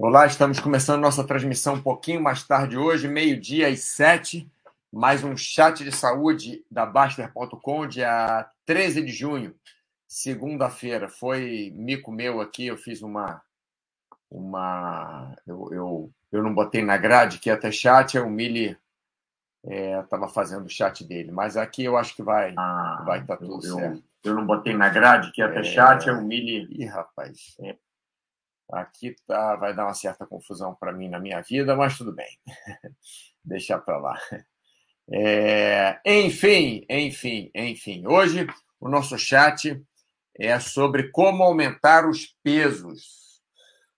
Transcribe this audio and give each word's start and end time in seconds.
Olá, 0.00 0.26
estamos 0.26 0.60
começando 0.60 1.00
nossa 1.00 1.24
transmissão 1.24 1.74
um 1.74 1.82
pouquinho 1.82 2.22
mais 2.22 2.44
tarde 2.44 2.78
hoje, 2.78 3.08
meio-dia 3.08 3.66
às 3.66 3.80
sete. 3.80 4.48
Mais 4.92 5.24
um 5.24 5.36
chat 5.36 5.82
de 5.82 5.90
saúde 5.90 6.64
da 6.70 6.86
Baster.com, 6.86 7.84
dia 7.84 8.48
13 8.64 9.02
de 9.02 9.10
junho, 9.10 9.56
segunda-feira. 10.06 11.08
Foi 11.08 11.72
mico 11.74 12.12
meu 12.12 12.40
aqui, 12.40 12.66
eu 12.66 12.76
fiz 12.76 13.02
uma. 13.02 13.42
uma 14.30 15.34
eu, 15.44 15.68
eu, 15.72 16.12
eu 16.30 16.44
não 16.44 16.54
botei 16.54 16.80
na 16.80 16.96
grade 16.96 17.40
que 17.40 17.54
ter 17.56 17.72
chat, 17.72 18.16
o 18.20 18.30
Mili 18.30 18.78
estava 19.64 20.26
é, 20.26 20.28
fazendo 20.28 20.66
o 20.66 20.70
chat 20.70 21.02
dele. 21.02 21.32
Mas 21.32 21.56
aqui 21.56 21.82
eu 21.82 21.96
acho 21.96 22.14
que 22.14 22.22
vai 22.22 22.54
ah, 22.56 23.02
vai 23.04 23.18
estar 23.18 23.36
tá 23.36 23.44
tudo 23.44 23.66
eu, 23.66 23.74
certo. 23.74 24.04
Eu, 24.22 24.34
não 24.34 24.46
botei 24.46 24.76
na 24.76 24.90
grade 24.90 25.32
que 25.32 25.40
ia 25.40 25.50
ter 25.50 25.58
é... 25.58 25.64
chat, 25.64 26.08
o 26.08 26.22
Mili. 26.22 26.68
Ih, 26.70 26.84
rapaz. 26.86 27.56
É. 27.60 27.74
Aqui 28.70 29.16
tá, 29.26 29.56
vai 29.56 29.74
dar 29.74 29.86
uma 29.86 29.94
certa 29.94 30.26
confusão 30.26 30.74
para 30.74 30.92
mim 30.92 31.08
na 31.08 31.18
minha 31.18 31.40
vida, 31.40 31.74
mas 31.74 31.96
tudo 31.96 32.12
bem. 32.12 32.38
Deixar 33.42 33.78
para 33.78 33.98
lá. 33.98 34.20
É, 35.10 35.98
enfim, 36.04 36.84
enfim, 36.88 37.50
enfim. 37.54 38.06
Hoje 38.06 38.46
o 38.78 38.88
nosso 38.88 39.18
chat 39.18 39.82
é 40.38 40.60
sobre 40.60 41.10
como 41.10 41.42
aumentar 41.42 42.06
os 42.06 42.36
pesos. 42.42 43.42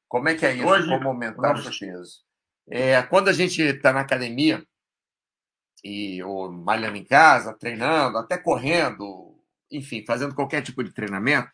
Como 0.09 0.29
é 0.29 0.35
que 0.35 0.47
é 0.47 0.55
isso? 0.55 0.67
Hoje, 0.67 0.89
como 0.89 1.09
aumentar 1.09 1.55
nosso... 1.55 1.69
os 1.69 1.79
pesos? 1.79 2.25
É, 2.69 3.02
quando 3.02 3.29
a 3.29 3.33
gente 3.33 3.61
está 3.61 3.93
na 3.93 4.01
academia, 4.01 4.65
e, 5.85 6.23
ou 6.23 6.51
malhando 6.52 6.97
em 6.97 7.05
casa, 7.05 7.57
treinando, 7.57 8.19
até 8.19 8.39
correndo, 8.39 9.39
enfim, 9.71 10.05
fazendo 10.07 10.35
qualquer 10.35 10.63
tipo 10.63 10.83
de 10.85 10.93
treinamento, 10.93 11.51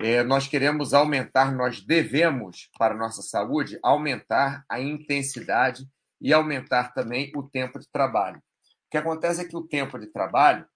é, 0.00 0.22
nós 0.22 0.46
queremos 0.46 0.92
aumentar, 0.92 1.54
nós 1.54 1.80
devemos, 1.80 2.70
para 2.78 2.94
a 2.94 2.98
nossa 2.98 3.22
saúde, 3.22 3.78
aumentar 3.82 4.64
a 4.68 4.80
intensidade 4.80 5.86
e 6.20 6.32
aumentar 6.32 6.92
também 6.92 7.32
o 7.34 7.42
tempo 7.42 7.78
de 7.78 7.88
trabalho. 7.90 8.38
O 8.38 8.90
que 8.90 8.96
acontece 8.96 9.40
é 9.40 9.44
que 9.44 9.56
o 9.56 9.66
tempo 9.66 9.98
de 9.98 10.06
trabalho, 10.06 10.66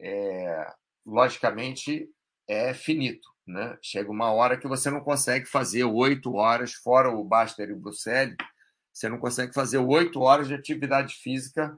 é, 0.00 0.72
logicamente, 1.06 2.08
é 2.48 2.74
finito. 2.74 3.28
Né? 3.46 3.76
Chega 3.82 4.10
uma 4.10 4.32
hora 4.32 4.56
que 4.56 4.68
você 4.68 4.90
não 4.90 5.00
consegue 5.00 5.46
fazer 5.46 5.84
oito 5.84 6.34
horas, 6.34 6.74
fora 6.74 7.10
o 7.10 7.24
Baster 7.24 7.68
e 7.68 7.72
o 7.72 7.78
Bruxelles, 7.78 8.36
você 8.92 9.08
não 9.08 9.18
consegue 9.18 9.54
fazer 9.54 9.78
oito 9.78 10.20
horas 10.20 10.48
de 10.48 10.54
atividade 10.54 11.14
física 11.14 11.76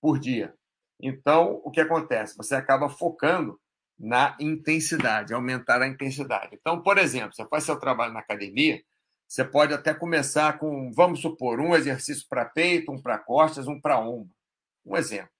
por 0.00 0.18
dia. 0.18 0.54
Então, 1.00 1.60
o 1.64 1.70
que 1.70 1.80
acontece? 1.80 2.36
Você 2.36 2.54
acaba 2.54 2.88
focando 2.88 3.60
na 3.98 4.36
intensidade, 4.40 5.32
aumentar 5.32 5.80
a 5.80 5.88
intensidade. 5.88 6.56
Então, 6.60 6.82
por 6.82 6.98
exemplo, 6.98 7.34
você 7.34 7.46
faz 7.46 7.64
seu 7.64 7.78
trabalho 7.78 8.12
na 8.12 8.20
academia, 8.20 8.82
você 9.26 9.44
pode 9.44 9.72
até 9.72 9.94
começar 9.94 10.58
com, 10.58 10.92
vamos 10.92 11.20
supor, 11.20 11.60
um 11.60 11.74
exercício 11.74 12.26
para 12.28 12.44
peito, 12.44 12.92
um 12.92 13.00
para 13.00 13.18
costas, 13.18 13.66
um 13.66 13.80
para 13.80 13.98
ombro. 13.98 14.30
Um 14.84 14.96
exemplo. 14.96 15.30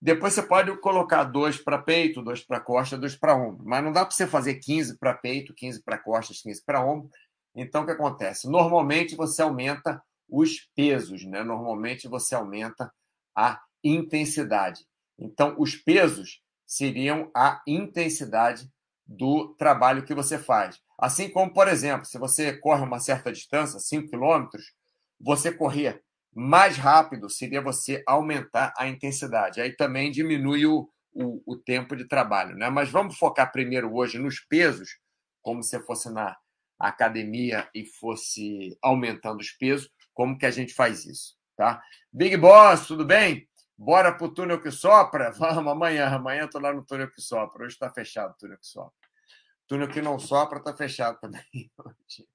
Depois 0.00 0.34
você 0.34 0.42
pode 0.42 0.76
colocar 0.78 1.24
dois 1.24 1.58
para 1.58 1.78
peito, 1.78 2.22
dois 2.22 2.44
para 2.44 2.60
costas, 2.60 2.98
dois 3.00 3.16
para 3.16 3.34
ombro. 3.34 3.64
Mas 3.66 3.82
não 3.82 3.92
dá 3.92 4.04
para 4.04 4.14
você 4.14 4.26
fazer 4.26 4.56
15 4.56 4.98
para 4.98 5.14
peito, 5.14 5.54
15 5.54 5.82
para 5.82 5.98
costas, 5.98 6.40
15 6.42 6.64
para 6.64 6.84
ombro. 6.84 7.10
Então, 7.54 7.82
o 7.82 7.86
que 7.86 7.92
acontece? 7.92 8.48
Normalmente 8.48 9.16
você 9.16 9.42
aumenta 9.42 10.02
os 10.28 10.68
pesos, 10.74 11.24
né? 11.24 11.42
Normalmente 11.42 12.06
você 12.08 12.34
aumenta 12.34 12.92
a 13.34 13.60
intensidade. 13.82 14.86
Então, 15.18 15.56
os 15.58 15.74
pesos 15.74 16.42
seriam 16.66 17.30
a 17.34 17.62
intensidade 17.66 18.70
do 19.06 19.54
trabalho 19.54 20.04
que 20.04 20.14
você 20.14 20.38
faz. 20.38 20.80
Assim 20.98 21.28
como, 21.28 21.52
por 21.52 21.68
exemplo, 21.68 22.06
se 22.06 22.18
você 22.18 22.52
corre 22.52 22.82
uma 22.82 22.98
certa 22.98 23.30
distância, 23.32 23.78
5 23.78 24.08
quilômetros, 24.08 24.72
você 25.20 25.52
correr 25.52 26.02
mais 26.34 26.76
rápido 26.76 27.30
seria 27.30 27.62
você 27.62 28.02
aumentar 28.06 28.74
a 28.76 28.86
intensidade. 28.88 29.60
Aí 29.60 29.74
também 29.74 30.10
diminui 30.10 30.66
o, 30.66 30.88
o, 31.14 31.42
o 31.46 31.56
tempo 31.56 31.96
de 31.96 32.06
trabalho. 32.06 32.56
Né? 32.56 32.68
Mas 32.68 32.90
vamos 32.90 33.16
focar 33.16 33.52
primeiro 33.52 33.94
hoje 33.94 34.18
nos 34.18 34.40
pesos, 34.40 34.98
como 35.40 35.62
se 35.62 35.78
fosse 35.80 36.10
na 36.10 36.36
academia 36.78 37.68
e 37.74 37.86
fosse 37.86 38.76
aumentando 38.82 39.40
os 39.40 39.50
pesos, 39.50 39.88
como 40.12 40.36
que 40.36 40.44
a 40.44 40.50
gente 40.50 40.74
faz 40.74 41.06
isso, 41.06 41.36
tá? 41.56 41.82
Big 42.12 42.36
Boss, 42.36 42.86
tudo 42.86 43.04
bem? 43.04 43.48
Bora 43.78 44.16
pro 44.16 44.32
túnel 44.32 44.60
que 44.60 44.70
sopra? 44.70 45.30
Vamos 45.38 45.72
amanhã. 45.72 46.08
Amanhã 46.08 46.48
tô 46.48 46.58
lá 46.58 46.72
no 46.72 46.84
túnel 46.84 47.10
que 47.10 47.20
sopra. 47.20 47.64
Hoje 47.64 47.74
está 47.74 47.92
fechado 47.92 48.32
o 48.32 48.36
túnel 48.36 48.58
que 48.58 48.66
sopra. 48.66 48.92
O 49.64 49.68
túnel 49.68 49.88
que 49.88 50.00
não 50.00 50.18
sopra 50.18 50.58
está 50.58 50.74
fechado 50.74 51.18
também 51.20 51.42
hoje. 51.78 52.26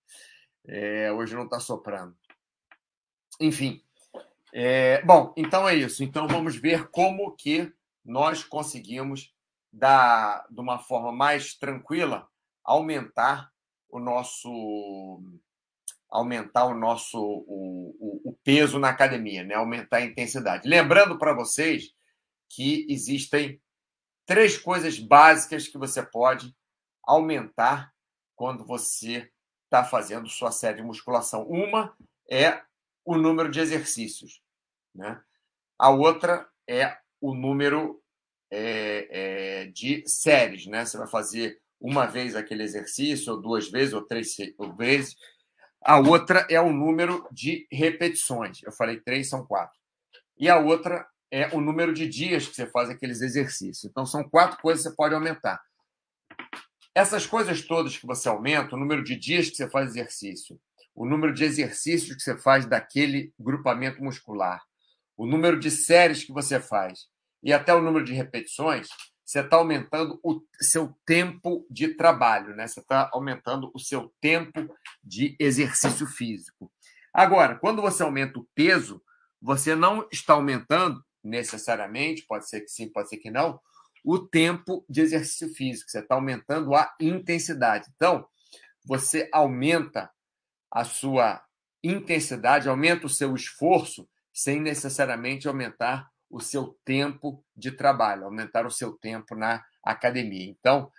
É, 0.68 1.12
hoje 1.12 1.36
não 1.36 1.46
está 1.46 1.60
soprando. 1.60 2.16
Enfim. 3.40 3.84
É, 4.54 5.02
bom, 5.04 5.34
então 5.36 5.68
é 5.68 5.74
isso. 5.74 6.04
Então 6.04 6.28
vamos 6.28 6.56
ver 6.56 6.90
como 6.90 7.36
que 7.36 7.74
nós 8.06 8.44
conseguimos, 8.44 9.34
da, 9.72 10.46
de 10.50 10.60
uma 10.60 10.78
forma 10.78 11.12
mais 11.12 11.56
tranquila, 11.56 12.28
aumentar 12.64 13.52
o 13.90 14.00
nosso 14.00 15.24
aumentar 16.12 16.66
o 16.66 16.78
nosso 16.78 17.18
o, 17.18 17.96
o, 18.00 18.32
o 18.32 18.38
peso 18.44 18.78
na 18.78 18.90
academia, 18.90 19.44
né? 19.44 19.56
aumentar 19.56 19.98
a 19.98 20.06
intensidade. 20.06 20.68
Lembrando 20.68 21.18
para 21.18 21.34
vocês 21.34 21.94
que 22.50 22.86
existem 22.90 23.62
três 24.26 24.58
coisas 24.58 25.00
básicas 25.00 25.68
que 25.68 25.78
você 25.78 26.04
pode 26.04 26.54
aumentar 27.04 27.92
quando 28.36 28.66
você 28.66 29.32
está 29.66 29.86
fazendo 29.86 30.28
sua 30.28 30.52
série 30.52 30.78
de 30.78 30.84
musculação. 30.84 31.48
Uma 31.48 31.96
é 32.30 32.62
o 33.06 33.18
número 33.18 33.50
de 33.50 33.60
exercícios, 33.60 34.42
né? 34.94 35.22
A 35.80 35.90
outra 35.90 36.48
é 36.68 36.98
o 37.20 37.34
número 37.34 38.02
é, 38.52 39.08
é, 39.10 39.66
de 39.68 40.04
séries, 40.08 40.68
né? 40.68 40.86
Você 40.86 40.98
vai 40.98 41.08
fazer 41.08 41.62
uma 41.80 42.06
vez 42.06 42.36
aquele 42.36 42.64
exercício, 42.64 43.34
ou 43.34 43.42
duas 43.42 43.70
vezes, 43.70 43.94
ou 43.94 44.06
três 44.06 44.36
vezes. 44.78 45.16
A 45.84 46.00
outra 46.00 46.46
é 46.50 46.62
o 46.62 46.72
número 46.72 47.28
de 47.32 47.68
repetições. 47.72 48.62
Eu 48.64 48.72
falei 48.72 49.00
três, 49.00 49.30
são 49.30 49.46
quatro. 49.46 49.78
E 50.38 50.48
a 50.48 50.58
outra 50.58 51.08
é 51.32 51.48
o 51.56 51.62
número 51.62 51.94
de 51.94 52.08
dias 52.08 52.48
que 52.48 52.56
você 52.56 52.68
faz 52.68 52.90
aqueles 52.90 53.22
exercícios. 53.22 53.86
Então, 53.86 54.06
são 54.06 54.24
quatro 54.24 54.62
coisas 54.62 54.84
que 54.84 54.90
você 54.90 54.96
pode 54.96 55.16
aumentar. 55.16 55.62
Essas 56.94 57.26
coisas 57.26 57.62
todas 57.62 57.98
que 57.98 58.06
você 58.06 58.28
aumenta, 58.28 58.76
o 58.76 58.80
número 58.80 59.04
de 59.04 59.16
dias 59.16 59.50
que 59.50 59.56
você 59.56 59.70
faz 59.70 59.90
exercício, 59.92 60.60
o 60.94 61.06
número 61.06 61.34
de 61.34 61.44
exercícios 61.46 62.16
que 62.16 62.22
você 62.22 62.38
faz 62.38 62.66
daquele 62.66 63.34
grupamento 63.40 64.04
muscular, 64.04 64.62
o 65.16 65.26
número 65.26 65.58
de 65.58 65.72
séries 65.72 66.24
que 66.24 66.34
você 66.34 66.60
faz 66.60 67.08
e 67.42 67.54
até 67.54 67.74
o 67.74 67.82
número 67.82 68.04
de 68.04 68.14
repetições, 68.14 68.90
você 69.32 69.40
está 69.40 69.56
aumentando 69.56 70.20
o 70.22 70.42
seu 70.60 70.94
tempo 71.06 71.66
de 71.70 71.96
trabalho, 71.96 72.54
né? 72.54 72.68
Você 72.68 72.82
está 72.82 73.10
aumentando 73.14 73.72
o 73.74 73.80
seu 73.80 74.14
tempo 74.20 74.76
de 75.02 75.38
exercício 75.40 76.06
físico. 76.06 76.70
Agora, 77.14 77.56
quando 77.56 77.82
você 77.82 78.04
aumenta 78.04 78.40
o 78.40 78.48
peso, 78.54 79.02
você 79.42 79.74
não 79.74 80.06
está 80.12 80.34
aumentando 80.34 81.02
necessariamente, 81.24 82.26
pode 82.28 82.50
ser 82.50 82.60
que 82.60 82.68
sim, 82.68 82.90
pode 82.90 83.08
ser 83.08 83.18
que 83.20 83.32
não, 83.32 83.58
o 84.04 84.20
tempo 84.20 84.86
de 84.90 85.00
exercício 85.00 85.48
físico. 85.54 85.90
Você 85.90 86.00
está 86.00 86.16
aumentando 86.16 86.76
a 86.76 86.94
intensidade. 87.00 87.88
Então, 87.96 88.28
você 88.84 89.30
aumenta 89.32 90.12
a 90.70 90.84
sua 90.84 91.42
intensidade, 91.82 92.68
aumenta 92.68 93.06
o 93.06 93.10
seu 93.10 93.34
esforço, 93.34 94.10
sem 94.34 94.60
necessariamente 94.60 95.48
aumentar 95.48 96.12
o 96.30 96.42
seu 96.42 96.78
tempo 96.84 97.46
de 97.62 97.72
trabalho, 97.72 98.26
aumentar 98.26 98.66
o 98.66 98.72
seu 98.72 98.94
tempo 98.94 99.36
na 99.36 99.64
academia. 99.84 100.50
Então, 100.50 100.92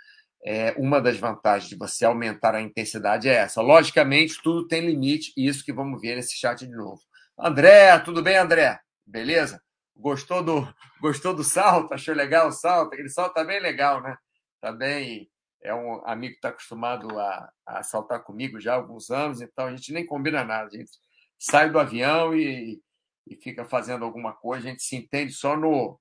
é, 0.45 0.73
uma 0.77 1.01
das 1.01 1.19
vantagens 1.19 1.69
de 1.69 1.77
você 1.77 2.05
aumentar 2.05 2.55
a 2.55 2.61
intensidade 2.61 3.29
é 3.29 3.35
essa. 3.35 3.61
Logicamente, 3.61 4.41
tudo 4.43 4.67
tem 4.67 4.81
limite, 4.81 5.33
e 5.37 5.47
isso 5.47 5.65
que 5.65 5.73
vamos 5.73 6.01
ver 6.01 6.17
nesse 6.17 6.37
chat 6.37 6.67
de 6.67 6.73
novo. 6.73 7.01
André, 7.39 7.99
tudo 8.01 8.23
bem, 8.23 8.37
André? 8.37 8.81
Beleza? 9.07 9.63
Gostou 9.97 10.43
do, 10.43 10.75
gostou 11.01 11.35
do 11.35 11.45
salto? 11.45 11.93
Achou 11.93 12.15
legal 12.15 12.49
o 12.49 12.53
salto? 12.53 12.93
Aquele 12.93 13.09
salto 13.09 13.35
tá 13.35 13.45
bem 13.45 13.61
legal, 13.61 14.03
né? 14.03 14.17
Tá 14.61 14.73
bem. 14.73 15.29
É 15.63 15.73
um 15.73 16.03
amigo 16.07 16.33
que 16.33 16.39
está 16.39 16.49
acostumado 16.49 17.19
a, 17.19 17.53
a 17.67 17.83
saltar 17.85 18.23
comigo 18.25 18.61
já 18.61 18.73
há 18.73 18.77
alguns 18.77 19.11
anos, 19.11 19.41
então 19.41 19.67
a 19.67 19.71
gente 19.71 19.93
nem 19.93 20.05
combina 20.05 20.43
nada. 20.43 20.67
A 20.67 20.77
gente 20.77 20.91
sai 21.39 21.71
do 21.71 21.79
avião 21.79 22.35
e, 22.35 22.81
e 23.29 23.37
fica 23.37 23.65
fazendo 23.65 24.05
alguma 24.05 24.33
coisa, 24.33 24.67
a 24.67 24.71
gente 24.71 24.83
se 24.83 24.97
entende 24.97 25.33
só 25.33 25.57
no, 25.57 26.01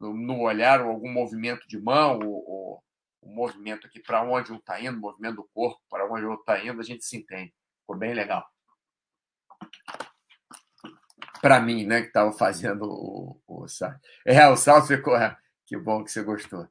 no 0.00 0.40
olhar, 0.40 0.80
ou 0.80 0.90
algum 0.90 1.10
movimento 1.10 1.66
de 1.68 1.78
mão, 1.78 2.18
ou, 2.20 2.82
o 3.24 3.34
movimento 3.34 3.86
aqui 3.86 4.00
para 4.00 4.22
onde 4.22 4.52
um 4.52 4.56
está 4.56 4.80
indo, 4.80 4.98
o 4.98 5.00
movimento 5.00 5.36
do 5.36 5.48
corpo 5.54 5.80
para 5.88 6.06
onde 6.06 6.24
o 6.24 6.30
outro 6.30 6.42
está 6.42 6.62
indo, 6.62 6.80
a 6.80 6.84
gente 6.84 7.04
se 7.04 7.16
entende. 7.16 7.52
Ficou 7.80 7.96
bem 7.96 8.12
legal. 8.12 8.46
Para 11.40 11.60
mim, 11.60 11.86
né, 11.86 12.02
que 12.02 12.08
estava 12.08 12.32
fazendo 12.32 12.84
o, 12.84 13.40
o 13.46 13.68
salto. 13.68 13.98
É, 14.26 14.46
o 14.48 14.56
salto 14.56 14.88
ficou. 14.88 15.16
É, 15.16 15.36
que 15.66 15.76
bom 15.76 16.04
que 16.04 16.10
você 16.10 16.22
gostou. 16.22 16.68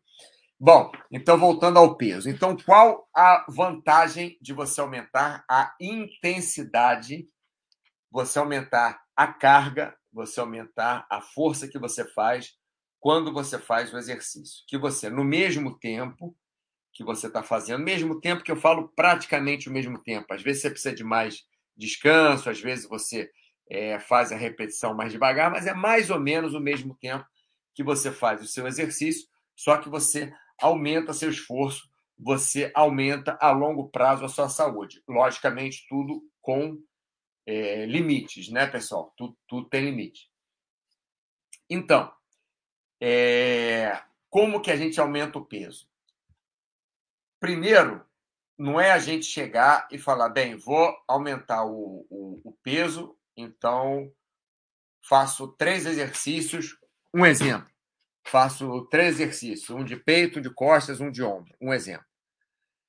Bom, 0.59 0.91
então 1.11 1.37
voltando 1.37 1.77
ao 1.77 1.97
peso. 1.97 2.29
Então, 2.29 2.55
qual 2.55 3.07
a 3.13 3.45
vantagem 3.49 4.37
de 4.41 4.53
você 4.53 4.79
aumentar 4.79 5.43
a 5.49 5.75
intensidade, 5.79 7.27
você 8.09 8.39
aumentar 8.39 9.03
a 9.15 9.27
carga, 9.27 9.95
você 10.11 10.39
aumentar 10.39 11.05
a 11.09 11.21
força 11.21 11.67
que 11.67 11.77
você 11.77 12.05
faz 12.05 12.53
quando 13.03 13.33
você 13.33 13.59
faz 13.59 13.93
o 13.93 13.97
exercício? 13.97 14.63
Que 14.65 14.77
você, 14.77 15.09
no 15.09 15.25
mesmo 15.25 15.77
tempo 15.77 16.33
que 16.93 17.03
você 17.03 17.27
está 17.27 17.43
fazendo, 17.43 17.83
mesmo 17.83 18.21
tempo 18.21 18.41
que 18.41 18.51
eu 18.51 18.55
falo 18.55 18.87
praticamente 18.95 19.67
o 19.67 19.73
mesmo 19.73 20.01
tempo. 20.01 20.33
Às 20.33 20.41
vezes 20.41 20.61
você 20.61 20.69
precisa 20.69 20.95
de 20.95 21.03
mais 21.03 21.43
descanso, 21.75 22.49
às 22.49 22.61
vezes 22.61 22.87
você 22.87 23.29
é, 23.69 23.99
faz 23.99 24.31
a 24.31 24.37
repetição 24.37 24.95
mais 24.95 25.11
devagar, 25.11 25.51
mas 25.51 25.67
é 25.67 25.73
mais 25.73 26.09
ou 26.09 26.17
menos 26.17 26.53
o 26.53 26.61
mesmo 26.61 26.95
tempo 26.95 27.25
que 27.75 27.83
você 27.83 28.09
faz 28.09 28.41
o 28.41 28.47
seu 28.47 28.65
exercício, 28.67 29.27
só 29.53 29.75
que 29.75 29.89
você 29.89 30.33
aumenta 30.61 31.11
seu 31.11 31.29
esforço, 31.29 31.89
você 32.17 32.71
aumenta 32.73 33.37
a 33.41 33.51
longo 33.51 33.89
prazo 33.89 34.23
a 34.23 34.29
sua 34.29 34.47
saúde. 34.47 35.03
Logicamente, 35.09 35.85
tudo 35.89 36.23
com 36.39 36.77
é, 37.45 37.85
limites, 37.85 38.47
né, 38.47 38.65
pessoal? 38.65 39.13
Tudo, 39.17 39.37
tudo 39.45 39.67
tem 39.67 39.83
limite. 39.83 40.29
Então, 41.69 42.09
é, 43.05 44.01
como 44.29 44.61
que 44.61 44.71
a 44.71 44.75
gente 44.75 44.99
aumenta 44.99 45.37
o 45.37 45.45
peso? 45.45 45.87
Primeiro, 47.39 48.05
não 48.57 48.79
é 48.79 48.91
a 48.91 48.99
gente 48.99 49.25
chegar 49.25 49.87
e 49.91 49.97
falar, 49.97 50.29
bem, 50.29 50.55
vou 50.55 50.95
aumentar 51.07 51.65
o, 51.65 52.05
o, 52.09 52.41
o 52.43 52.51
peso, 52.63 53.17
então 53.35 54.11
faço 55.07 55.47
três 55.49 55.85
exercícios. 55.85 56.77
Um 57.13 57.25
exemplo 57.25 57.73
faço 58.23 58.85
três 58.85 59.19
exercícios, 59.19 59.69
um 59.69 59.83
de 59.83 59.95
peito, 59.95 60.39
um 60.39 60.41
de 60.41 60.49
costas, 60.49 60.99
um 60.99 61.11
de 61.11 61.21
ombro, 61.21 61.53
um 61.59 61.73
exemplo. 61.73 62.05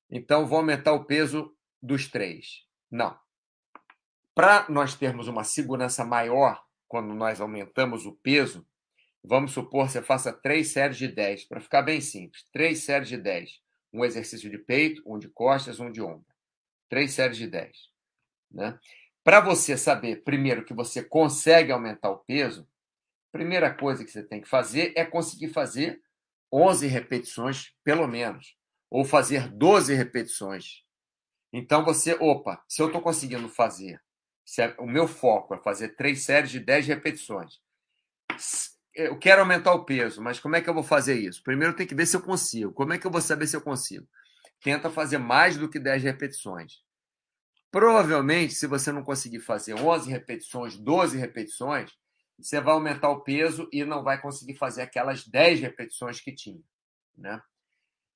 Então, 0.09 0.45
vou 0.45 0.59
aumentar 0.59 0.93
o 0.93 1.05
peso 1.05 1.53
dos 1.81 2.07
três. 2.07 2.63
Não. 2.89 3.17
Para 4.33 4.65
nós 4.69 4.95
termos 4.95 5.27
uma 5.27 5.43
segurança 5.43 6.05
maior, 6.05 6.63
quando 6.87 7.13
nós 7.13 7.41
aumentamos 7.41 8.05
o 8.05 8.13
peso, 8.13 8.65
vamos 9.25 9.51
supor 9.51 9.87
que 9.87 9.93
você 9.93 10.01
faça 10.01 10.31
três 10.31 10.69
séries 10.69 10.97
de 10.97 11.07
10, 11.07 11.45
para 11.45 11.61
ficar 11.61 11.81
bem 11.81 11.99
simples. 11.99 12.45
Três 12.51 12.83
séries 12.83 13.09
de 13.09 13.17
10. 13.17 13.59
Um 13.93 14.05
exercício 14.05 14.49
de 14.49 14.57
peito, 14.57 15.01
um 15.05 15.17
de 15.17 15.29
costas, 15.29 15.79
um 15.79 15.91
de 15.91 16.01
ombro. 16.01 16.25
Três 16.89 17.13
séries 17.13 17.37
de 17.37 17.47
10. 17.47 17.77
Né? 18.51 18.79
Para 19.23 19.39
você 19.39 19.75
saber, 19.75 20.23
primeiro, 20.23 20.63
que 20.63 20.73
você 20.73 21.03
consegue 21.03 21.71
aumentar 21.71 22.11
o 22.11 22.19
peso, 22.19 22.67
primeira 23.31 23.73
coisa 23.73 24.05
que 24.05 24.11
você 24.11 24.23
tem 24.23 24.39
que 24.39 24.47
fazer 24.47 24.93
é 24.95 25.03
conseguir 25.03 25.49
fazer 25.49 26.01
11 26.51 26.87
repetições, 26.87 27.73
pelo 27.83 28.07
menos, 28.07 28.55
ou 28.89 29.03
fazer 29.03 29.49
12 29.49 29.93
repetições. 29.93 30.83
Então 31.51 31.83
você, 31.83 32.13
opa, 32.19 32.63
se 32.67 32.81
eu 32.81 32.87
estou 32.87 33.01
conseguindo 33.01 33.49
fazer, 33.49 34.01
é, 34.59 34.75
o 34.79 34.85
meu 34.85 35.07
foco 35.07 35.55
é 35.55 35.57
fazer 35.61 35.95
três 35.95 36.23
séries 36.23 36.51
de 36.51 36.59
10 36.59 36.87
repetições, 36.87 37.59
eu 38.95 39.17
quero 39.19 39.41
aumentar 39.41 39.73
o 39.73 39.83
peso, 39.83 40.21
mas 40.21 40.39
como 40.39 40.55
é 40.55 40.61
que 40.61 40.69
eu 40.69 40.73
vou 40.73 40.83
fazer 40.83 41.19
isso? 41.19 41.43
Primeiro 41.43 41.75
tenho 41.75 41.89
que 41.89 41.95
ver 41.95 42.05
se 42.05 42.15
eu 42.15 42.21
consigo. 42.21 42.71
Como 42.71 42.93
é 42.93 42.97
que 42.97 43.05
eu 43.05 43.11
vou 43.11 43.21
saber 43.21 43.45
se 43.45 43.55
eu 43.55 43.61
consigo? 43.61 44.07
Tenta 44.63 44.89
fazer 44.89 45.17
mais 45.17 45.57
do 45.57 45.69
que 45.69 45.79
10 45.79 46.03
repetições. 46.03 46.83
Provavelmente, 47.69 48.53
se 48.53 48.67
você 48.67 48.91
não 48.91 49.03
conseguir 49.03 49.41
fazer 49.41 49.73
11 49.73 50.09
repetições, 50.09 50.77
12 50.77 51.17
repetições, 51.17 51.91
você 52.37 52.61
vai 52.61 52.73
aumentar 52.73 53.09
o 53.09 53.21
peso 53.21 53.67
e 53.71 53.83
não 53.83 54.01
vai 54.01 54.21
conseguir 54.21 54.55
fazer 54.55 54.81
aquelas 54.81 55.27
10 55.27 55.59
repetições 55.59 56.21
que 56.21 56.33
tinha, 56.33 56.61
né? 57.17 57.41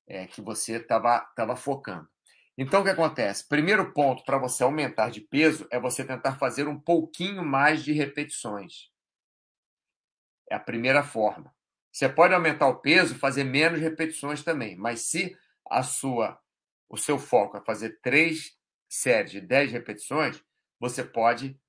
É, 0.08 0.28
que 0.28 0.42
você 0.42 0.78
estava 0.78 1.20
tava 1.36 1.56
focando. 1.56 2.08
Então, 2.58 2.82
o 2.82 2.84
que 2.84 2.90
acontece? 2.90 3.48
Primeiro 3.48 3.94
ponto 3.94 4.24
para 4.24 4.38
você 4.38 4.64
aumentar 4.64 5.10
de 5.10 5.22
peso 5.22 5.68
é 5.72 5.80
você 5.80 6.04
tentar 6.04 6.38
fazer 6.38 6.68
um 6.68 6.80
pouquinho 6.80 7.44
mais 7.44 7.84
de 7.84 7.92
repetições. 7.92 8.90
É 10.50 10.56
a 10.56 10.60
primeira 10.60 11.04
forma. 11.04 11.54
Você 11.92 12.08
pode 12.08 12.34
aumentar 12.34 12.68
o 12.68 12.80
peso 12.80 13.16
fazer 13.16 13.44
menos 13.44 13.80
repetições 13.80 14.44
também, 14.44 14.76
mas 14.76 15.02
se 15.02 15.36
a 15.70 15.84
sua 15.84 16.40
o 16.88 16.98
seu 16.98 17.20
foco 17.20 17.58
é 17.58 17.62
fazer 17.62 18.00
três 18.02 18.58
séries 18.88 19.32
de 19.32 19.42
10 19.42 19.72
repetições, 19.72 20.44
você 20.80 21.04
pode 21.04 21.60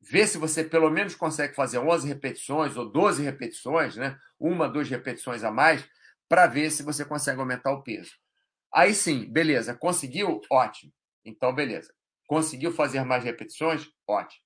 Vê 0.00 0.26
se 0.26 0.38
você 0.38 0.62
pelo 0.62 0.90
menos 0.90 1.14
consegue 1.14 1.54
fazer 1.54 1.78
11 1.78 2.06
repetições 2.06 2.76
ou 2.76 2.88
12 2.88 3.22
repetições, 3.22 3.96
né? 3.96 4.18
uma, 4.38 4.68
duas 4.68 4.88
repetições 4.88 5.42
a 5.42 5.50
mais, 5.50 5.88
para 6.28 6.46
ver 6.46 6.70
se 6.70 6.82
você 6.82 7.04
consegue 7.04 7.40
aumentar 7.40 7.72
o 7.72 7.82
peso. 7.82 8.12
Aí 8.72 8.94
sim, 8.94 9.30
beleza, 9.30 9.74
conseguiu? 9.74 10.40
Ótimo. 10.50 10.92
Então, 11.24 11.52
beleza. 11.54 11.92
Conseguiu 12.26 12.72
fazer 12.72 13.04
mais 13.04 13.24
repetições? 13.24 13.88
Ótimo. 14.06 14.42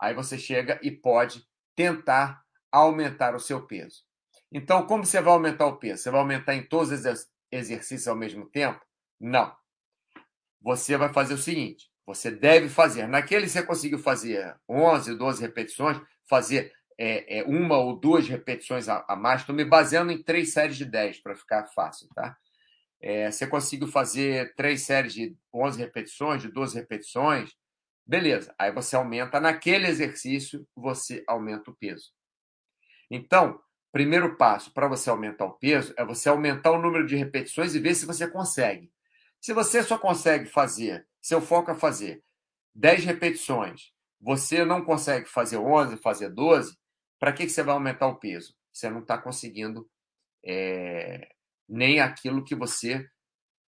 Aí 0.00 0.14
você 0.14 0.38
chega 0.38 0.80
e 0.82 0.90
pode 0.90 1.46
tentar 1.76 2.41
aumentar 2.72 3.34
o 3.34 3.40
seu 3.40 3.66
peso. 3.66 4.02
Então, 4.50 4.86
como 4.86 5.04
você 5.04 5.20
vai 5.20 5.32
aumentar 5.32 5.66
o 5.66 5.76
peso? 5.76 6.02
Você 6.02 6.10
vai 6.10 6.20
aumentar 6.20 6.54
em 6.54 6.62
todos 6.62 6.90
os 6.90 7.28
exercícios 7.50 8.08
ao 8.08 8.16
mesmo 8.16 8.46
tempo? 8.46 8.80
Não. 9.20 9.54
Você 10.60 10.96
vai 10.96 11.12
fazer 11.12 11.34
o 11.34 11.38
seguinte: 11.38 11.90
você 12.06 12.30
deve 12.30 12.68
fazer. 12.68 13.06
Naquele 13.06 13.48
você 13.48 13.62
conseguiu 13.62 13.98
fazer 13.98 14.56
11, 14.68 15.16
12 15.16 15.42
repetições, 15.42 16.00
fazer 16.28 16.72
é, 16.98 17.38
é, 17.38 17.44
uma 17.44 17.78
ou 17.78 17.98
duas 17.98 18.28
repetições 18.28 18.88
a, 18.88 19.04
a 19.08 19.16
mais. 19.16 19.40
Estou 19.40 19.54
me 19.54 19.64
baseando 19.64 20.12
em 20.12 20.22
três 20.22 20.52
séries 20.52 20.76
de 20.76 20.84
10 20.84 21.20
para 21.20 21.36
ficar 21.36 21.66
fácil, 21.68 22.08
tá? 22.14 22.36
É, 23.00 23.30
você 23.30 23.46
conseguiu 23.46 23.88
fazer 23.88 24.54
três 24.54 24.82
séries 24.82 25.12
de 25.12 25.36
11 25.52 25.78
repetições, 25.80 26.42
de 26.42 26.48
12 26.48 26.76
repetições, 26.76 27.50
beleza. 28.06 28.54
Aí 28.58 28.70
você 28.70 28.94
aumenta, 28.94 29.40
naquele 29.40 29.88
exercício, 29.88 30.64
você 30.76 31.24
aumenta 31.26 31.70
o 31.70 31.74
peso. 31.74 32.12
Então, 33.14 33.60
primeiro 33.92 34.36
passo 34.38 34.72
para 34.72 34.88
você 34.88 35.10
aumentar 35.10 35.44
o 35.44 35.52
peso 35.52 35.92
é 35.98 36.04
você 36.04 36.30
aumentar 36.30 36.70
o 36.70 36.80
número 36.80 37.06
de 37.06 37.14
repetições 37.14 37.74
e 37.74 37.78
ver 37.78 37.94
se 37.94 38.06
você 38.06 38.26
consegue. 38.26 38.90
Se 39.38 39.52
você 39.52 39.82
só 39.82 39.98
consegue 39.98 40.46
fazer 40.46 41.06
seu 41.20 41.40
foco 41.40 41.70
é 41.70 41.74
fazer 41.74 42.24
10 42.74 43.04
repetições, 43.04 43.92
você 44.18 44.64
não 44.64 44.82
consegue 44.82 45.28
fazer 45.28 45.58
11, 45.58 45.98
fazer 45.98 46.30
12, 46.30 46.76
para 47.18 47.32
que, 47.32 47.44
que 47.44 47.52
você 47.52 47.62
vai 47.62 47.74
aumentar 47.74 48.06
o 48.08 48.16
peso? 48.16 48.54
Você 48.72 48.88
não 48.88 49.00
está 49.00 49.18
conseguindo 49.18 49.86
é, 50.42 51.28
nem 51.68 52.00
aquilo 52.00 52.42
que 52.42 52.54
você 52.54 53.06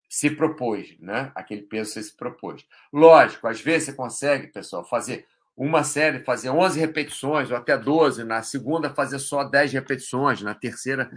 se 0.09 0.29
propôs, 0.35 0.99
né? 0.99 1.31
Aquele 1.33 1.61
peso 1.61 1.89
que 1.89 1.93
você 1.93 2.03
se 2.03 2.15
propôs. 2.15 2.67
Lógico, 2.91 3.47
às 3.47 3.61
vezes 3.61 3.85
você 3.85 3.93
consegue, 3.93 4.47
pessoal, 4.47 4.83
fazer 4.83 5.25
uma 5.59 5.83
série, 5.83 6.23
fazer 6.23 6.49
11 6.49 6.79
repetições 6.79 7.51
ou 7.51 7.57
até 7.57 7.77
12, 7.77 8.23
na 8.23 8.41
segunda 8.41 8.93
fazer 8.95 9.19
só 9.19 9.43
10 9.43 9.73
repetições, 9.73 10.41
na 10.41 10.55
terceira 10.55 11.11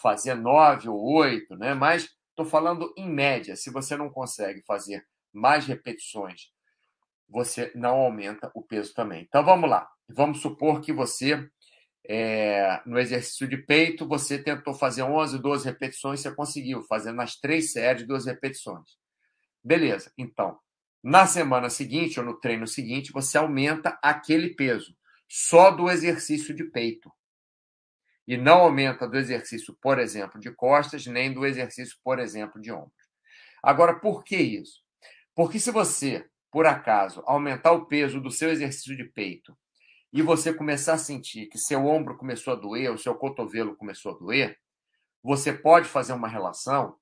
fazer 0.00 0.36
9 0.36 0.88
ou 0.88 1.12
8, 1.16 1.56
né? 1.56 1.74
Mas 1.74 2.08
estou 2.28 2.46
falando 2.46 2.94
em 2.96 3.10
média, 3.10 3.56
se 3.56 3.68
você 3.68 3.96
não 3.96 4.08
consegue 4.08 4.62
fazer 4.64 5.04
mais 5.32 5.66
repetições, 5.66 6.52
você 7.28 7.72
não 7.74 7.96
aumenta 7.96 8.48
o 8.54 8.62
peso 8.62 8.94
também. 8.94 9.24
Então 9.28 9.44
vamos 9.44 9.68
lá. 9.68 9.88
Vamos 10.08 10.40
supor 10.40 10.80
que 10.80 10.92
você, 10.92 11.48
é, 12.08 12.80
no 12.86 12.96
exercício 12.96 13.48
de 13.48 13.56
peito, 13.56 14.06
você 14.06 14.40
tentou 14.40 14.72
fazer 14.72 15.02
11, 15.02 15.36
12 15.36 15.64
repetições, 15.64 16.20
você 16.20 16.32
conseguiu, 16.32 16.84
fazendo 16.84 17.16
nas 17.16 17.40
três 17.40 17.72
séries, 17.72 18.06
12 18.06 18.30
repetições. 18.30 18.88
Beleza. 19.64 20.12
Então, 20.16 20.56
na 21.02 21.26
semana 21.26 21.70
seguinte 21.70 22.20
ou 22.20 22.26
no 22.26 22.38
treino 22.38 22.66
seguinte, 22.66 23.12
você 23.12 23.38
aumenta 23.38 23.98
aquele 24.02 24.54
peso, 24.54 24.94
só 25.28 25.70
do 25.70 25.88
exercício 25.90 26.54
de 26.54 26.64
peito. 26.64 27.10
E 28.26 28.36
não 28.36 28.58
aumenta 28.58 29.08
do 29.08 29.16
exercício, 29.16 29.76
por 29.80 29.98
exemplo, 29.98 30.38
de 30.38 30.50
costas, 30.52 31.06
nem 31.06 31.32
do 31.32 31.46
exercício, 31.46 31.96
por 32.04 32.18
exemplo, 32.18 32.60
de 32.60 32.70
ombros. 32.70 33.08
Agora, 33.62 33.98
por 33.98 34.22
que 34.22 34.36
isso? 34.36 34.82
Porque 35.34 35.58
se 35.58 35.70
você, 35.70 36.28
por 36.50 36.66
acaso, 36.66 37.22
aumentar 37.26 37.72
o 37.72 37.86
peso 37.86 38.20
do 38.20 38.30
seu 38.30 38.50
exercício 38.50 38.96
de 38.96 39.04
peito 39.04 39.56
e 40.12 40.22
você 40.22 40.52
começar 40.52 40.94
a 40.94 40.98
sentir 40.98 41.46
que 41.46 41.58
seu 41.58 41.86
ombro 41.86 42.16
começou 42.16 42.52
a 42.52 42.56
doer, 42.56 42.92
o 42.92 42.98
seu 42.98 43.14
cotovelo 43.14 43.76
começou 43.76 44.14
a 44.14 44.18
doer, 44.18 44.58
você 45.22 45.52
pode 45.52 45.88
fazer 45.88 46.12
uma 46.12 46.28
relação 46.28 46.96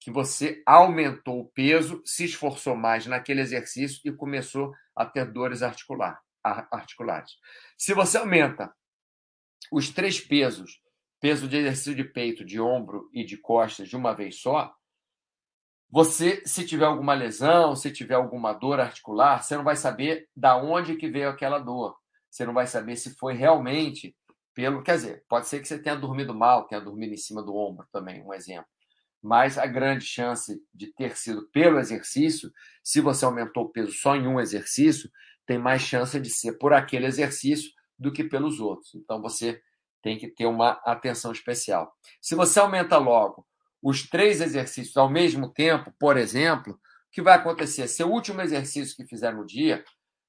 que 0.00 0.10
você 0.10 0.62
aumentou 0.66 1.40
o 1.40 1.48
peso, 1.50 2.02
se 2.04 2.24
esforçou 2.24 2.74
mais 2.74 3.06
naquele 3.06 3.42
exercício 3.42 4.00
e 4.04 4.16
começou 4.16 4.72
a 4.96 5.04
ter 5.04 5.30
dores 5.30 5.62
articular, 5.62 6.18
articulares. 6.42 7.32
Se 7.76 7.92
você 7.92 8.16
aumenta 8.16 8.74
os 9.70 9.90
três 9.90 10.18
pesos, 10.18 10.80
peso 11.20 11.46
de 11.46 11.58
exercício 11.58 11.94
de 11.94 12.04
peito, 12.04 12.44
de 12.44 12.58
ombro 12.58 13.10
e 13.12 13.24
de 13.24 13.36
costas 13.36 13.88
de 13.88 13.96
uma 13.96 14.14
vez 14.14 14.40
só, 14.40 14.74
você, 15.92 16.42
se 16.46 16.64
tiver 16.64 16.84
alguma 16.86 17.14
lesão, 17.14 17.74
se 17.74 17.92
tiver 17.92 18.14
alguma 18.14 18.52
dor 18.52 18.80
articular, 18.80 19.42
você 19.42 19.56
não 19.56 19.64
vai 19.64 19.76
saber 19.76 20.28
da 20.34 20.56
onde 20.56 20.96
que 20.96 21.10
veio 21.10 21.28
aquela 21.28 21.58
dor. 21.58 21.98
Você 22.30 22.46
não 22.46 22.54
vai 22.54 22.66
saber 22.66 22.96
se 22.96 23.16
foi 23.16 23.34
realmente 23.34 24.16
pelo, 24.54 24.82
quer 24.82 24.96
dizer, 24.96 25.24
pode 25.28 25.48
ser 25.48 25.60
que 25.60 25.66
você 25.66 25.78
tenha 25.78 25.96
dormido 25.96 26.32
mal, 26.32 26.66
tenha 26.66 26.80
dormido 26.80 27.12
em 27.12 27.16
cima 27.16 27.42
do 27.42 27.54
ombro 27.56 27.86
também, 27.92 28.22
um 28.22 28.32
exemplo. 28.32 28.68
Mas 29.22 29.58
a 29.58 29.66
grande 29.66 30.04
chance 30.04 30.60
de 30.74 30.92
ter 30.94 31.16
sido 31.16 31.48
pelo 31.50 31.78
exercício, 31.78 32.50
se 32.82 33.00
você 33.00 33.24
aumentou 33.24 33.64
o 33.64 33.68
peso 33.68 33.92
só 33.92 34.16
em 34.16 34.26
um 34.26 34.40
exercício, 34.40 35.10
tem 35.46 35.58
mais 35.58 35.82
chance 35.82 36.18
de 36.18 36.30
ser 36.30 36.58
por 36.58 36.72
aquele 36.72 37.06
exercício 37.06 37.70
do 37.98 38.12
que 38.12 38.24
pelos 38.24 38.60
outros. 38.60 38.94
Então 38.94 39.20
você 39.20 39.60
tem 40.02 40.16
que 40.16 40.28
ter 40.28 40.46
uma 40.46 40.80
atenção 40.84 41.32
especial. 41.32 41.92
Se 42.20 42.34
você 42.34 42.58
aumenta 42.58 42.96
logo 42.96 43.46
os 43.82 44.08
três 44.08 44.40
exercícios 44.40 44.96
ao 44.96 45.10
mesmo 45.10 45.52
tempo, 45.52 45.92
por 45.98 46.16
exemplo, 46.16 46.74
o 46.74 46.78
que 47.12 47.22
vai 47.22 47.34
acontecer? 47.34 47.88
Seu 47.88 48.10
último 48.10 48.40
exercício 48.40 48.96
que 48.96 49.06
fizer 49.06 49.34
no 49.34 49.44
dia 49.44 49.84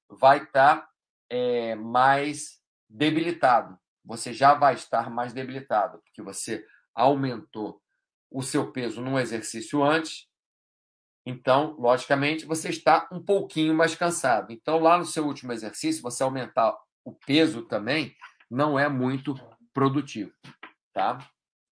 vai 0.08 0.42
estar 0.42 0.86
é, 1.30 1.74
mais 1.74 2.60
debilitado. 2.88 3.78
Você 4.04 4.32
já 4.32 4.54
vai 4.54 4.74
estar 4.74 5.08
mais 5.08 5.32
debilitado, 5.32 5.98
porque 6.02 6.22
você 6.22 6.64
aumentou 6.94 7.81
o 8.32 8.42
seu 8.42 8.72
peso 8.72 9.00
num 9.00 9.18
exercício 9.18 9.82
antes. 9.82 10.26
Então, 11.24 11.76
logicamente, 11.78 12.44
você 12.44 12.68
está 12.68 13.08
um 13.12 13.22
pouquinho 13.22 13.74
mais 13.74 13.94
cansado. 13.94 14.52
Então, 14.52 14.78
lá 14.78 14.98
no 14.98 15.04
seu 15.04 15.24
último 15.24 15.52
exercício, 15.52 16.02
você 16.02 16.22
aumentar 16.22 16.76
o 17.04 17.12
peso 17.12 17.62
também 17.62 18.14
não 18.50 18.78
é 18.78 18.88
muito 18.88 19.34
produtivo, 19.72 20.32
tá? 20.92 21.18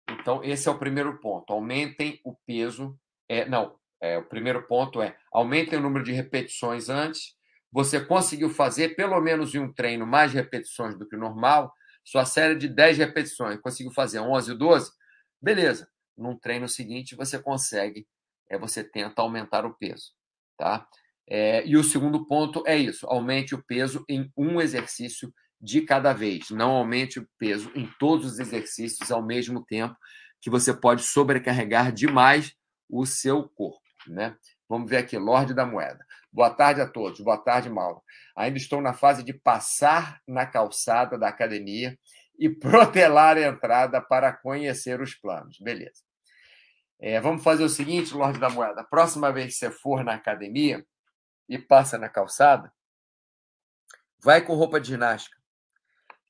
Então, 0.09 0.43
esse 0.43 0.67
é 0.67 0.71
o 0.71 0.79
primeiro 0.79 1.19
ponto. 1.19 1.53
Aumentem 1.53 2.19
o 2.23 2.35
peso. 2.45 2.97
É, 3.29 3.47
não, 3.47 3.75
é, 4.01 4.17
o 4.17 4.25
primeiro 4.25 4.67
ponto 4.67 5.01
é 5.01 5.15
aumentem 5.31 5.79
o 5.79 5.81
número 5.81 6.03
de 6.03 6.11
repetições 6.11 6.89
antes. 6.89 7.35
Você 7.71 8.03
conseguiu 8.03 8.49
fazer 8.49 8.95
pelo 8.95 9.19
menos 9.19 9.53
em 9.53 9.59
um 9.59 9.71
treino 9.71 10.05
mais 10.05 10.33
repetições 10.33 10.97
do 10.97 11.07
que 11.07 11.15
o 11.15 11.19
normal. 11.19 11.73
Sua 12.03 12.25
série 12.25 12.55
de 12.55 12.67
10 12.67 12.99
repetições, 12.99 13.59
conseguiu 13.59 13.91
fazer 13.91 14.19
11 14.19 14.51
ou 14.51 14.57
12? 14.57 14.91
Beleza. 15.41 15.87
Num 16.17 16.37
treino 16.37 16.67
seguinte, 16.67 17.15
você 17.15 17.39
consegue, 17.39 18.07
é, 18.49 18.57
você 18.57 18.83
tenta 18.83 19.21
aumentar 19.21 19.65
o 19.65 19.73
peso, 19.73 20.11
tá? 20.57 20.87
É, 21.27 21.65
e 21.65 21.75
o 21.75 21.83
segundo 21.83 22.25
ponto 22.25 22.63
é 22.67 22.77
isso: 22.77 23.05
aumente 23.07 23.55
o 23.55 23.63
peso 23.63 24.05
em 24.07 24.31
um 24.37 24.61
exercício 24.61 25.33
de 25.59 25.81
cada 25.81 26.13
vez. 26.13 26.49
Não 26.51 26.71
aumente 26.71 27.19
o 27.19 27.27
peso 27.37 27.71
em 27.75 27.89
todos 27.99 28.33
os 28.33 28.39
exercícios 28.39 29.11
ao 29.11 29.25
mesmo 29.25 29.65
tempo, 29.65 29.95
que 30.41 30.49
você 30.49 30.73
pode 30.73 31.03
sobrecarregar 31.03 31.91
demais 31.91 32.53
o 32.89 33.05
seu 33.05 33.49
corpo. 33.49 33.81
Né? 34.07 34.35
Vamos 34.69 34.89
ver 34.89 34.97
aqui, 34.97 35.17
Lorde 35.17 35.53
da 35.53 35.65
Moeda. 35.65 36.05
Boa 36.31 36.51
tarde 36.51 36.81
a 36.81 36.87
todos. 36.87 37.19
Boa 37.21 37.37
tarde, 37.37 37.69
Mauro. 37.69 38.01
Ainda 38.35 38.57
estou 38.57 38.81
na 38.81 38.93
fase 38.93 39.23
de 39.23 39.33
passar 39.33 40.21
na 40.27 40.45
calçada 40.45 41.17
da 41.17 41.27
academia 41.27 41.97
e 42.37 42.49
protelar 42.53 43.37
a 43.37 43.47
entrada 43.47 44.01
para 44.01 44.31
conhecer 44.31 45.01
os 45.01 45.15
planos. 45.15 45.57
Beleza. 45.59 46.04
É, 46.99 47.19
vamos 47.19 47.43
fazer 47.43 47.63
o 47.63 47.69
seguinte, 47.69 48.13
Lorde 48.13 48.39
da 48.39 48.49
Moeda. 48.49 48.83
Próxima 48.83 49.31
vez 49.31 49.53
que 49.53 49.59
você 49.59 49.71
for 49.71 50.03
na 50.03 50.13
academia 50.13 50.85
e 51.47 51.57
passa 51.57 51.97
na 51.97 52.09
calçada, 52.09 52.71
vai 54.23 54.41
com 54.41 54.55
roupa 54.55 54.79
de 54.79 54.87
ginástica. 54.87 55.37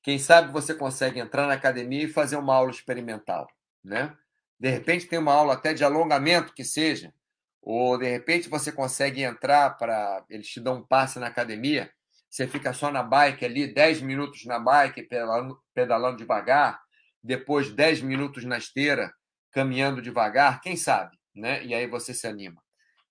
Quem 0.02 0.18
sabe 0.18 0.52
você 0.52 0.74
consegue 0.74 1.18
entrar 1.18 1.46
na 1.46 1.54
academia 1.54 2.04
e 2.04 2.12
fazer 2.12 2.36
uma 2.36 2.54
aula 2.54 2.70
experimental, 2.70 3.48
né? 3.82 4.16
De 4.58 4.70
repente 4.70 5.06
tem 5.06 5.18
uma 5.18 5.32
aula 5.32 5.54
até 5.54 5.74
de 5.74 5.84
alongamento 5.84 6.54
que 6.54 6.64
seja, 6.64 7.12
ou 7.60 7.98
de 7.98 8.08
repente 8.08 8.48
você 8.48 8.70
consegue 8.70 9.22
entrar 9.22 9.70
para 9.76 10.24
eles 10.30 10.48
te 10.48 10.60
dão 10.60 10.76
um 10.76 10.86
passe 10.86 11.18
na 11.18 11.26
academia, 11.26 11.90
você 12.30 12.46
fica 12.46 12.72
só 12.72 12.90
na 12.90 13.02
bike 13.02 13.44
ali, 13.44 13.66
10 13.66 14.02
minutos 14.02 14.44
na 14.44 14.58
bike 14.58 15.02
pedalando, 15.02 15.60
pedalando 15.74 16.18
devagar, 16.18 16.80
depois 17.22 17.70
10 17.70 18.02
minutos 18.02 18.44
na 18.44 18.58
esteira, 18.58 19.12
caminhando 19.56 20.02
devagar, 20.02 20.60
quem 20.60 20.76
sabe, 20.76 21.18
né? 21.34 21.64
E 21.64 21.74
aí 21.74 21.86
você 21.86 22.12
se 22.12 22.26
anima. 22.26 22.62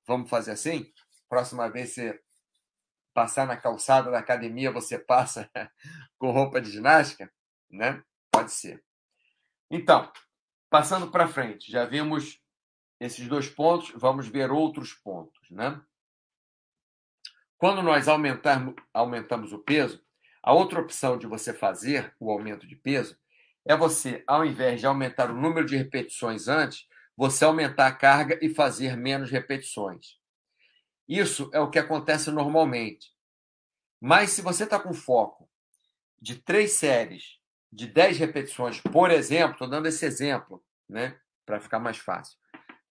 Vamos 0.06 0.30
fazer 0.30 0.52
assim? 0.52 0.94
Próxima 1.28 1.68
vez 1.72 1.96
você 1.96 2.22
passar 3.16 3.48
na 3.48 3.58
calçada 3.58 4.12
da 4.12 4.20
academia, 4.20 4.72
você 4.72 5.00
passa 5.00 5.50
com 6.20 6.30
roupa 6.30 6.62
de 6.62 6.70
ginástica? 6.70 7.34
Né? 7.68 8.00
Pode 8.30 8.52
ser. 8.52 8.86
Então, 9.72 10.12
passando 10.70 11.10
para 11.10 11.28
frente, 11.28 11.72
já 11.72 11.84
vimos 11.84 12.40
esses 13.00 13.28
dois 13.28 13.50
pontos, 13.50 13.92
vamos 13.96 14.28
ver 14.28 14.52
outros 14.52 14.94
pontos. 14.94 15.50
Né? 15.50 15.82
Quando 17.58 17.82
nós 17.82 18.08
aumentarmos, 18.08 18.76
aumentamos 18.94 19.52
o 19.52 19.58
peso, 19.58 20.00
a 20.44 20.54
outra 20.54 20.80
opção 20.80 21.18
de 21.18 21.26
você 21.26 21.56
fazer 21.56 22.16
o 22.20 22.30
aumento 22.30 22.68
de 22.68 22.76
peso 22.76 23.18
é 23.66 23.76
você, 23.76 24.24
ao 24.28 24.46
invés 24.46 24.80
de 24.80 24.86
aumentar 24.86 25.32
o 25.32 25.36
número 25.36 25.66
de 25.66 25.76
repetições 25.76 26.48
antes, 26.48 26.88
você 27.18 27.44
aumentar 27.46 27.88
a 27.88 27.96
carga 27.96 28.38
e 28.42 28.50
fazer 28.50 28.96
menos 28.96 29.32
repetições. 29.32 30.20
Isso 31.08 31.50
é 31.54 31.60
o 31.60 31.70
que 31.70 31.80
acontece 31.80 32.30
normalmente. 32.32 33.14
Mas 34.00 34.32
se 34.32 34.42
você 34.42 34.66
está 34.66 34.80
com 34.80 34.94
foco 34.94 35.50
de 36.22 36.36
três 36.36 36.74
séries 36.74 37.40
de 37.72 37.88
dez 37.88 38.18
repetições, 38.18 38.80
por 38.80 39.12
exemplo, 39.12 39.54
estou 39.54 39.70
dando 39.70 39.88
esse 39.88 40.06
exemplo, 40.06 40.64
né, 40.88 41.20
para 41.46 41.60
ficar 41.60 41.80
mais 41.80 41.98
fácil. 41.98 42.38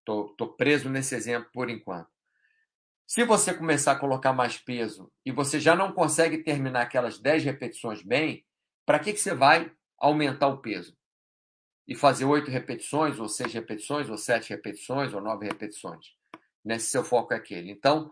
Estou 0.00 0.48
preso 0.56 0.90
nesse 0.90 1.14
exemplo 1.14 1.50
por 1.52 1.70
enquanto. 1.70 2.08
Se 3.06 3.24
você 3.24 3.54
começar 3.54 3.92
a 3.92 3.98
colocar 3.98 4.32
mais 4.32 4.58
peso 4.58 5.10
e 5.24 5.32
você 5.32 5.58
já 5.60 5.74
não 5.74 5.92
consegue 5.92 6.38
terminar 6.38 6.82
aquelas 6.82 7.18
10 7.18 7.44
repetições 7.44 8.02
bem, 8.02 8.44
para 8.84 8.98
que, 8.98 9.12
que 9.12 9.20
você 9.20 9.34
vai 9.34 9.72
aumentar 10.06 10.48
o 10.48 10.58
peso? 10.58 10.96
E 11.86 11.94
fazer 11.94 12.24
oito 12.24 12.50
repetições, 12.50 13.18
ou 13.18 13.28
seis 13.28 13.52
repetições, 13.52 14.08
ou 14.08 14.16
sete 14.16 14.50
repetições, 14.50 15.12
ou 15.12 15.20
nove 15.20 15.46
repetições? 15.46 16.14
né, 16.64 16.78
se 16.78 16.86
seu 16.86 17.04
foco 17.04 17.34
é 17.34 17.36
aquele. 17.36 17.70
Então, 17.70 18.10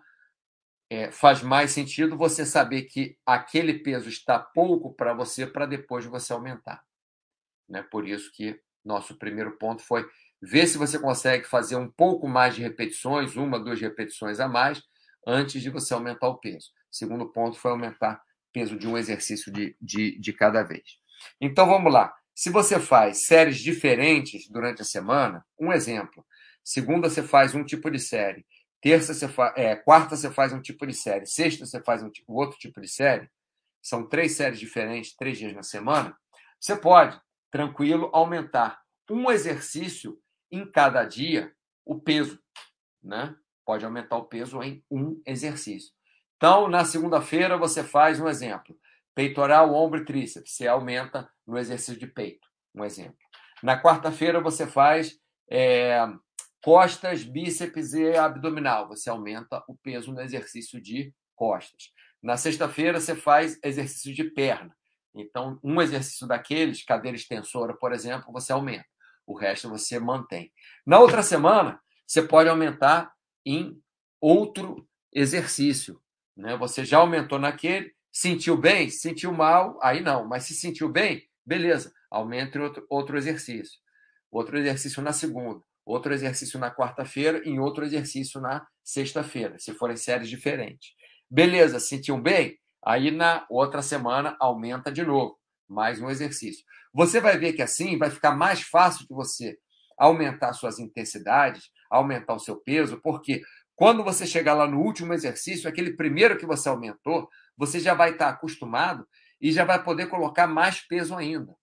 é, 0.91 1.11
faz 1.11 1.43
mais 1.43 1.71
sentido 1.71 2.17
você 2.17 2.45
saber 2.45 2.83
que 2.83 3.17
aquele 3.25 3.79
peso 3.79 4.09
está 4.09 4.39
pouco 4.39 4.93
para 4.95 5.15
você, 5.15 5.47
para 5.47 5.65
depois 5.65 6.05
você 6.05 6.33
aumentar. 6.33 6.85
Né? 7.69 7.83
Por 7.83 8.07
isso 8.07 8.31
que 8.33 8.61
nosso 8.85 9.17
primeiro 9.17 9.57
ponto 9.57 9.83
foi 9.83 10.07
ver 10.41 10.67
se 10.67 10.77
você 10.77 10.99
consegue 10.99 11.45
fazer 11.45 11.77
um 11.77 11.91
pouco 11.91 12.29
mais 12.29 12.55
de 12.55 12.63
repetições, 12.63 13.37
uma, 13.37 13.59
duas 13.59 13.81
repetições 13.81 14.39
a 14.39 14.49
mais, 14.49 14.83
antes 15.27 15.63
de 15.63 15.71
você 15.71 15.95
aumentar 15.95 16.29
o 16.29 16.39
peso. 16.39 16.71
Segundo 16.91 17.33
ponto 17.33 17.57
foi 17.57 17.71
aumentar 17.71 18.17
o 18.17 18.53
peso 18.53 18.77
de 18.77 18.87
um 18.87 18.99
exercício 18.99 19.51
de, 19.51 19.75
de, 19.81 20.19
de 20.19 20.33
cada 20.33 20.63
vez. 20.63 21.01
Então 21.41 21.67
vamos 21.67 21.93
lá. 21.93 22.15
Se 22.35 22.51
você 22.51 22.81
faz 22.81 23.27
séries 23.27 23.59
diferentes 23.59 24.49
durante 24.49 24.83
a 24.83 24.85
semana, 24.85 25.45
um 25.61 25.73
exemplo, 25.73 26.25
Segunda 26.65 27.11
você 27.11 27.23
faz 27.23 27.55
um 27.55 27.65
tipo 27.65 27.91
de 27.91 27.99
série. 27.99 28.47
Terça 28.81 29.15
você 29.15 29.29
faz, 29.29 29.53
é, 29.57 29.77
quarta 29.77 30.17
você 30.17 30.31
faz 30.31 30.53
um 30.53 30.61
tipo 30.61 30.87
de 30.87 30.95
série. 30.95 31.27
Sexta 31.27 31.67
você 31.67 31.83
faz 31.83 32.03
um 32.03 32.11
outro 32.29 32.59
tipo 32.59 32.81
de 32.81 32.89
série. 32.89 33.29
São 33.83 34.09
três 34.09 34.37
séries 34.37 34.61
diferentes, 34.61 35.15
três 35.17 35.39
dias 35.39 35.53
na 35.53 35.63
semana. 35.63 36.17
Você 36.61 36.77
pode, 36.77 37.21
tranquilo, 37.51 38.11
aumentar 38.13 38.81
um 39.11 39.31
exercício 39.31 40.19
em 40.51 40.71
cada 40.71 41.05
dia 41.05 41.53
o 41.85 42.01
peso, 42.01 42.39
né? 43.03 43.35
Pode 43.65 43.85
aumentar 43.85 44.17
o 44.17 44.27
peso 44.27 44.63
em 44.63 44.85
um 44.91 45.21
exercício. 45.27 45.93
Então, 46.37 46.69
na 46.69 46.85
segunda-feira 46.85 47.57
você 47.59 47.83
faz 47.83 48.21
um 48.21 48.29
exemplo: 48.29 48.77
peitoral, 49.15 49.75
ombro 49.75 50.01
e 50.01 50.05
tríceps. 50.05 50.55
Você 50.55 50.67
aumenta 50.67 51.29
no 51.47 51.59
exercício 51.59 51.99
de 51.99 52.07
peito, 52.07 52.47
um 52.75 52.85
exemplo. 52.85 53.17
Na 53.63 53.81
quarta-feira 53.81 54.41
você 54.41 54.67
faz 54.67 55.19
é, 55.51 56.07
Costas, 56.63 57.25
bíceps 57.25 57.93
e 57.93 58.17
abdominal. 58.17 58.87
Você 58.87 59.11
aumenta 59.11 59.65
o 59.67 59.77
peso 59.77 60.13
no 60.13 60.21
exercício 60.21 60.81
de 60.81 61.13
costas. 61.35 61.91
Na 62.23 62.37
sexta-feira, 62.37 63.01
você 63.01 63.17
faz 63.17 63.59
exercício 63.65 64.15
de 64.15 64.23
perna. 64.31 64.73
Então, 65.13 65.59
um 65.63 65.83
exercício 65.83 66.25
daqueles, 66.25 66.85
cadeira 66.85 67.17
extensora, 67.17 67.75
por 67.75 67.93
exemplo, 67.93 68.33
você 68.33 68.53
aumenta. 68.53 68.87
O 69.27 69.37
resto 69.37 69.69
você 69.69 69.99
mantém. 69.99 70.53
Na 70.87 71.01
outra 71.01 71.21
semana, 71.21 71.81
você 72.07 72.23
pode 72.23 72.49
aumentar 72.49 73.13
em 73.45 73.77
outro 74.21 74.89
exercício. 75.13 76.01
Né? 76.37 76.57
Você 76.59 76.85
já 76.85 76.99
aumentou 76.99 77.41
naquele, 77.41 77.93
sentiu 78.13 78.57
bem, 78.57 78.91
sentiu 78.91 79.33
mal, 79.33 79.79
aí 79.83 80.01
não. 80.01 80.29
Mas 80.29 80.45
se 80.45 80.55
sentiu 80.55 80.89
bem, 80.89 81.23
beleza, 81.45 81.93
aumenta 82.11 82.61
outro, 82.61 82.87
outro 82.91 83.17
exercício. 83.17 83.81
Outro 84.31 84.59
exercício 84.59 85.03
na 85.03 85.13
segunda 85.13 85.63
outro 85.85 86.13
exercício 86.13 86.59
na 86.59 86.71
quarta-feira 86.71 87.43
e 87.45 87.59
outro 87.59 87.85
exercício 87.85 88.41
na 88.41 88.67
sexta-feira, 88.83 89.59
se 89.59 89.73
forem 89.75 89.97
séries 89.97 90.29
diferentes. 90.29 90.95
Beleza, 91.31 91.81
sentiu 91.81 92.19
bem? 92.19 92.59
Aí 92.85 93.11
na 93.11 93.47
outra 93.49 93.83
semana 93.83 94.37
aumenta 94.41 94.91
de 94.91 95.05
novo, 95.05 95.39
mais 95.69 96.01
um 96.01 96.11
exercício. 96.11 96.65
Você 96.93 97.21
vai 97.21 97.39
ver 97.39 97.53
que 97.53 97.63
assim 97.63 97.97
vai 97.99 98.11
ficar 98.11 98.33
mais 98.33 98.61
fácil 98.63 99.07
de 99.07 99.15
você 99.15 99.57
aumentar 99.99 100.53
suas 100.53 100.79
intensidades, 100.79 101.71
aumentar 101.91 102.35
o 102.35 102.41
seu 102.41 102.57
peso, 102.57 103.01
porque 103.03 103.41
quando 103.75 104.05
você 104.05 104.27
chegar 104.27 104.55
lá 104.55 104.67
no 104.67 104.81
último 104.81 105.15
exercício, 105.15 105.69
aquele 105.69 105.97
primeiro 105.97 106.37
que 106.37 106.47
você 106.47 106.69
aumentou, 106.69 107.29
você 107.57 107.81
já 107.81 107.95
vai 107.95 108.13
estar 108.13 108.29
acostumado 108.29 109.07
e 109.41 109.53
já 109.53 109.65
vai 109.65 109.83
poder 109.83 110.09
colocar 110.09 110.47
mais 110.47 110.81
peso 110.81 111.15
ainda. 111.15 111.55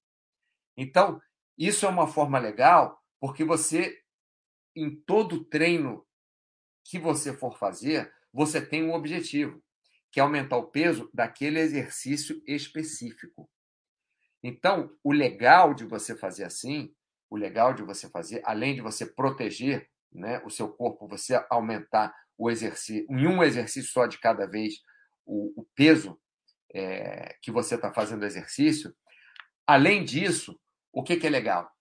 Então, 0.77 1.21
isso 1.57 1.85
é 1.85 1.89
uma 1.89 2.07
forma 2.07 2.39
legal, 2.39 3.01
porque 3.19 3.43
você 3.43 3.97
em 4.75 4.95
todo 4.95 5.43
treino 5.43 6.05
que 6.85 6.97
você 6.97 7.33
for 7.33 7.57
fazer, 7.57 8.11
você 8.31 8.61
tem 8.65 8.83
um 8.83 8.93
objetivo, 8.93 9.61
que 10.11 10.19
é 10.19 10.23
aumentar 10.23 10.57
o 10.57 10.71
peso 10.71 11.09
daquele 11.13 11.59
exercício 11.59 12.41
específico. 12.47 13.49
Então, 14.41 14.95
o 15.03 15.11
legal 15.11 15.73
de 15.73 15.85
você 15.85 16.15
fazer 16.15 16.45
assim, 16.45 16.93
o 17.29 17.35
legal 17.35 17.73
de 17.73 17.83
você 17.83 18.09
fazer, 18.09 18.41
além 18.45 18.73
de 18.73 18.81
você 18.81 19.05
proteger 19.05 19.89
né, 20.11 20.41
o 20.45 20.49
seu 20.49 20.69
corpo, 20.69 21.07
você 21.07 21.45
aumentar 21.49 22.15
o 22.37 22.49
exercício, 22.49 23.05
em 23.09 23.27
um 23.27 23.43
exercício 23.43 23.91
só 23.91 24.07
de 24.07 24.17
cada 24.19 24.47
vez, 24.47 24.75
o, 25.29 25.61
o 25.61 25.65
peso 25.75 26.19
é, 26.73 27.35
que 27.41 27.51
você 27.51 27.75
está 27.75 27.93
fazendo 27.93 28.25
exercício. 28.25 28.93
Além 29.67 30.03
disso, 30.03 30.59
o 30.91 31.03
que, 31.03 31.17
que 31.17 31.27
é 31.27 31.29
legal? 31.29 31.71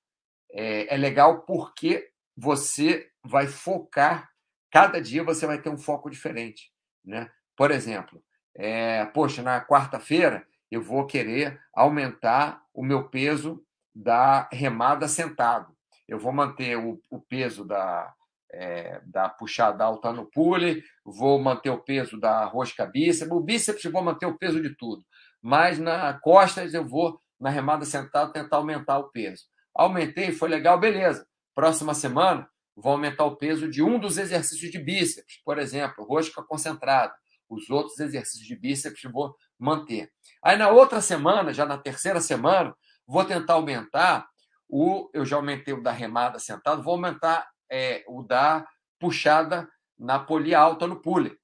É, 0.53 0.95
é 0.95 0.97
legal 0.97 1.43
porque 1.43 2.11
você 2.37 3.11
vai 3.25 3.47
focar, 3.47 4.31
cada 4.71 5.01
dia 5.01 5.25
você 5.25 5.47
vai 5.47 5.61
ter 5.61 5.71
um 5.71 5.79
foco 5.79 6.11
diferente. 6.11 6.71
Né? 7.05 7.31
Por 7.57 7.71
exemplo, 7.71 8.23
é, 8.55 9.07
poxa, 9.07 9.43
na 9.43 9.65
quarta-feira 9.65 10.47
eu 10.71 10.83
vou 10.83 11.07
querer 11.07 11.59
aumentar 11.73 12.63
o 12.75 12.85
meu 12.85 13.09
peso 13.09 13.65
da 13.95 14.49
remada 14.53 15.09
sentado. 15.09 15.75
Eu 16.07 16.19
vou 16.19 16.33
manter 16.33 16.77
o, 16.77 17.01
o 17.11 17.21
peso 17.21 17.65
da, 17.65 18.15
é, 18.53 19.01
da 19.05 19.29
puxada 19.29 19.85
alta 19.85 20.13
no 20.13 20.27
pule, 20.27 20.83
vou 21.05 21.39
manter 21.39 21.71
o 21.71 21.83
peso 21.83 22.19
da 22.19 22.45
rosca 22.45 22.87
bíceps, 22.87 23.31
o 23.31 23.41
bíceps 23.41 23.85
vou 23.91 24.03
manter 24.03 24.27
o 24.27 24.39
peso 24.39 24.61
de 24.63 24.75
tudo, 24.77 25.05
mas 25.43 25.79
na 25.79 26.15
costas 26.15 26.75
eu 26.75 26.87
vou, 26.87 27.21
na 27.39 27.51
remada 27.51 27.85
sentada, 27.85 28.33
tentar 28.33 28.57
aumentar 28.57 28.99
o 28.99 29.11
peso. 29.11 29.45
Aumentei, 29.75 30.33
foi 30.33 30.49
legal, 30.49 30.79
beleza. 30.79 31.27
Próxima 31.55 31.95
semana, 31.95 32.49
vou 32.75 32.93
aumentar 32.93 33.25
o 33.25 33.37
peso 33.37 33.69
de 33.69 33.83
um 33.83 33.99
dos 33.99 34.19
exercícios 34.19 34.71
de 34.71 34.79
bíceps, 34.79 35.41
por 35.45 35.59
exemplo, 35.59 36.05
rosca 36.05 36.43
concentrada. 36.43 37.15
Os 37.49 37.71
outros 37.71 37.99
exercícios 37.99 38.47
de 38.47 38.57
bíceps 38.57 39.03
vou 39.11 39.35
manter. 39.59 40.11
Aí 40.43 40.57
na 40.57 40.69
outra 40.69 41.01
semana, 41.01 41.53
já 41.53 41.65
na 41.65 41.79
terceira 41.79 42.21
semana, 42.21 42.75
vou 43.07 43.25
tentar 43.25 43.55
aumentar 43.55 44.29
o. 44.69 45.09
Eu 45.15 45.25
já 45.25 45.37
aumentei 45.37 45.73
o 45.73 45.83
da 45.83 45.91
remada 45.91 46.39
sentado, 46.39 46.83
vou 46.83 46.95
aumentar 46.95 47.49
é, 47.71 48.05
o 48.09 48.23
da 48.23 48.67
puxada 48.99 49.69
na 49.99 50.19
polia 50.19 50.59
alta 50.59 50.87
no 50.87 51.01
pule, 51.01 51.37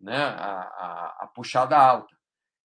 né? 0.00 0.16
A, 0.16 0.60
a, 0.60 1.16
a, 1.20 1.26
puxada 1.34 1.76
alta. 1.76 2.14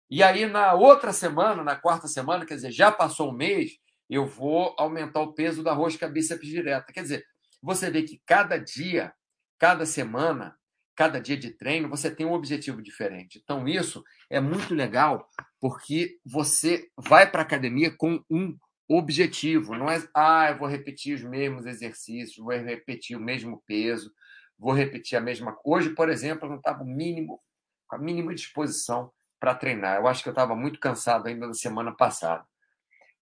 E 0.09 0.23
aí, 0.23 0.47
na 0.47 0.73
outra 0.73 1.13
semana, 1.13 1.63
na 1.63 1.75
quarta 1.75 2.07
semana, 2.07 2.45
quer 2.45 2.55
dizer, 2.55 2.71
já 2.71 2.91
passou 2.91 3.29
um 3.29 3.35
mês, 3.35 3.71
eu 4.09 4.25
vou 4.25 4.75
aumentar 4.77 5.21
o 5.21 5.33
peso 5.33 5.63
da 5.63 5.71
rosca 5.71 6.07
bíceps 6.07 6.47
direta. 6.47 6.91
Quer 6.91 7.03
dizer, 7.03 7.25
você 7.61 7.91
vê 7.91 8.01
que 8.01 8.19
cada 8.25 8.57
dia, 8.57 9.13
cada 9.59 9.85
semana, 9.85 10.57
cada 10.95 11.21
dia 11.21 11.37
de 11.37 11.51
treino, 11.51 11.87
você 11.87 12.09
tem 12.13 12.25
um 12.25 12.33
objetivo 12.33 12.81
diferente. 12.81 13.39
Então, 13.41 13.67
isso 13.67 14.03
é 14.29 14.39
muito 14.39 14.73
legal, 14.73 15.29
porque 15.61 16.17
você 16.25 16.89
vai 16.97 17.29
para 17.29 17.41
a 17.41 17.45
academia 17.45 17.95
com 17.95 18.19
um 18.29 18.57
objetivo. 18.89 19.75
Não 19.75 19.89
é, 19.89 20.03
ah, 20.15 20.49
eu 20.49 20.57
vou 20.57 20.67
repetir 20.67 21.15
os 21.15 21.23
mesmos 21.23 21.65
exercícios, 21.65 22.43
vou 22.43 22.53
repetir 22.53 23.15
o 23.15 23.21
mesmo 23.21 23.63
peso, 23.67 24.11
vou 24.57 24.73
repetir 24.73 25.17
a 25.17 25.21
mesma. 25.21 25.57
Hoje, 25.63 25.91
por 25.91 26.09
exemplo, 26.09 26.45
eu 26.45 26.49
não 26.49 26.57
estava 26.57 26.83
mínimo, 26.83 27.39
com 27.87 27.95
a 27.95 27.99
mínima 27.99 28.33
disposição 28.33 29.11
para 29.39 29.55
treinar. 29.55 29.97
Eu 29.97 30.07
acho 30.07 30.23
que 30.23 30.29
eu 30.29 30.33
estava 30.33 30.55
muito 30.55 30.79
cansado 30.79 31.27
ainda 31.27 31.47
na 31.47 31.53
semana 31.53 31.95
passada. 31.95 32.43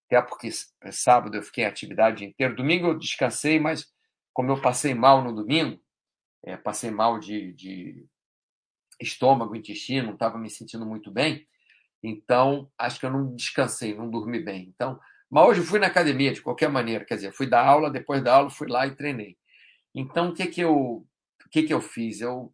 Até 0.06 0.22
porque 0.22 0.50
sábado 0.92 1.36
eu 1.36 1.44
fiquei 1.44 1.66
em 1.66 1.68
atividade 1.68 2.24
inteira. 2.24 2.56
Domingo 2.56 2.88
eu 2.88 2.98
descansei, 2.98 3.60
mas 3.60 3.86
como 4.34 4.52
eu 4.52 4.62
passei 4.62 4.94
mal 4.94 5.22
no 5.22 5.36
domingo, 5.36 5.80
é, 6.46 6.56
passei 6.56 6.90
mal 6.90 7.20
de, 7.20 7.52
de 7.54 8.06
estômago, 9.02 9.56
intestino, 9.56 10.08
não 10.08 10.14
estava 10.14 10.38
me 10.38 10.50
sentindo 10.50 10.86
muito 10.86 11.12
bem. 11.12 11.46
Então, 12.02 12.72
acho 12.78 13.00
que 13.00 13.06
eu 13.06 13.12
não 13.12 13.36
descansei, 13.36 13.94
não 13.96 14.10
dormi 14.10 14.40
bem. 14.40 14.72
Então, 14.74 15.00
mas 15.30 15.46
hoje 15.48 15.62
fui 15.62 15.80
na 15.80 15.88
academia 15.88 16.34
de 16.34 16.42
qualquer 16.42 16.70
maneira, 16.70 17.04
quer 17.06 17.16
dizer, 17.16 17.34
fui 17.34 17.48
dar 17.48 17.66
aula, 17.66 17.92
depois 17.92 18.24
da 18.24 18.36
aula 18.36 18.50
fui 18.50 18.68
lá 18.68 18.88
e 18.88 18.96
treinei. 18.96 19.38
Então, 19.94 20.30
o 20.30 20.34
que 20.34 20.48
que 20.48 20.62
eu, 20.62 20.76
o 20.76 21.50
que 21.52 21.64
que 21.64 21.74
eu 21.74 21.82
fiz? 21.82 22.22
Eu 22.22 22.54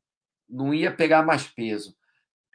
não 0.50 0.74
ia 0.74 0.92
pegar 0.92 1.24
mais 1.24 1.48
peso. 1.48 1.96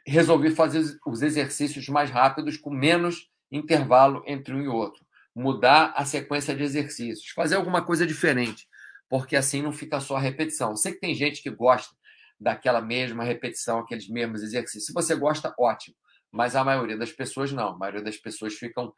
Resolvi 0.05 0.51
fazer 0.51 0.83
os 1.05 1.21
exercícios 1.21 1.87
mais 1.87 2.09
rápidos 2.09 2.57
com 2.57 2.69
menos 2.69 3.29
intervalo 3.51 4.23
entre 4.25 4.53
um 4.53 4.61
e 4.61 4.67
outro. 4.67 5.05
Mudar 5.35 5.93
a 5.95 6.03
sequência 6.05 6.55
de 6.55 6.63
exercícios, 6.63 7.29
fazer 7.29 7.55
alguma 7.55 7.83
coisa 7.83 8.05
diferente, 8.05 8.67
porque 9.07 9.35
assim 9.35 9.61
não 9.61 9.71
fica 9.71 9.99
só 9.99 10.17
a 10.17 10.19
repetição. 10.19 10.75
Sei 10.75 10.93
que 10.93 10.99
tem 10.99 11.13
gente 11.13 11.41
que 11.41 11.49
gosta 11.49 11.95
daquela 12.39 12.81
mesma 12.81 13.23
repetição, 13.23 13.79
aqueles 13.79 14.09
mesmos 14.09 14.41
exercícios. 14.41 14.85
Se 14.85 14.93
você 14.93 15.15
gosta, 15.15 15.53
ótimo. 15.57 15.95
Mas 16.31 16.55
a 16.55 16.63
maioria 16.63 16.97
das 16.97 17.11
pessoas 17.11 17.51
não. 17.51 17.69
A 17.69 17.77
maioria 17.77 18.03
das 18.03 18.17
pessoas 18.17 18.53
ficam 18.53 18.93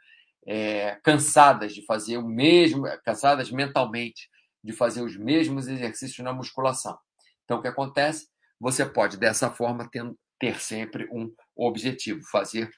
é, 0.48 1.00
cansadas 1.04 1.74
de 1.74 1.86
fazer 1.86 2.18
o 2.18 2.28
mesmo, 2.28 2.84
cansadas 3.04 3.52
mentalmente 3.52 4.30
de 4.64 4.74
fazer 4.74 5.02
os 5.02 5.18
mesmos 5.18 5.68
exercícios 5.68 6.24
na 6.24 6.34
musculação. 6.34 6.98
Então, 7.44 7.58
o 7.58 7.62
que 7.62 7.68
acontece? 7.68 8.28
Você 8.60 8.86
pode, 8.86 9.18
dessa 9.18 9.50
forma, 9.50 9.90
ter, 9.90 10.04
ter 10.40 10.60
sempre 10.60 11.08
um 11.12 11.34
objetivo, 11.56 12.22
fazer 12.32 12.70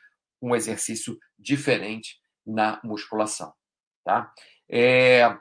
um 0.41 0.55
exercício 0.55 1.17
diferente 1.37 2.17
na 2.45 2.79
musculação. 2.83 3.53
Tá? 4.03 4.31
É, 4.69 5.37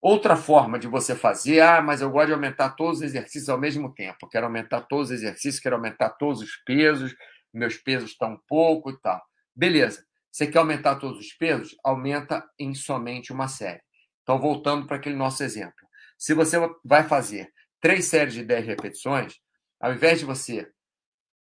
outra 0.00 0.36
forma 0.36 0.78
de 0.78 0.86
você 0.86 1.14
fazer, 1.14 1.60
ah, 1.60 1.80
mas 1.80 2.00
eu 2.00 2.10
gosto 2.10 2.28
de 2.28 2.32
aumentar 2.34 2.70
todos 2.70 2.98
os 2.98 3.02
exercícios 3.02 3.48
ao 3.48 3.58
mesmo 3.58 3.92
tempo. 3.94 4.28
quero 4.28 4.46
aumentar 4.46 4.82
todos 4.82 5.08
os 5.08 5.14
exercícios, 5.14 5.60
quero 5.60 5.76
aumentar 5.76 6.10
todos 6.10 6.40
os 6.40 6.56
pesos, 6.66 7.14
meus 7.52 7.76
pesos 7.76 8.10
estão 8.10 8.32
um 8.32 8.40
pouco 8.48 8.90
e 8.90 9.00
tal. 9.00 9.22
Beleza. 9.54 10.04
Você 10.32 10.46
quer 10.46 10.58
aumentar 10.58 10.96
todos 10.96 11.18
os 11.18 11.32
pesos? 11.34 11.76
Aumenta 11.84 12.42
em 12.58 12.74
somente 12.74 13.32
uma 13.32 13.48
série. 13.48 13.82
Então, 14.22 14.40
voltando 14.40 14.86
para 14.86 14.96
aquele 14.96 15.14
nosso 15.14 15.42
exemplo. 15.42 15.74
Se 16.16 16.32
você 16.32 16.56
vai 16.82 17.06
fazer 17.06 17.52
três 17.78 18.06
séries 18.06 18.32
de 18.32 18.42
10 18.42 18.66
repetições, 18.66 19.38
ao 19.78 19.92
invés 19.92 20.20
de 20.20 20.24
você 20.24 20.70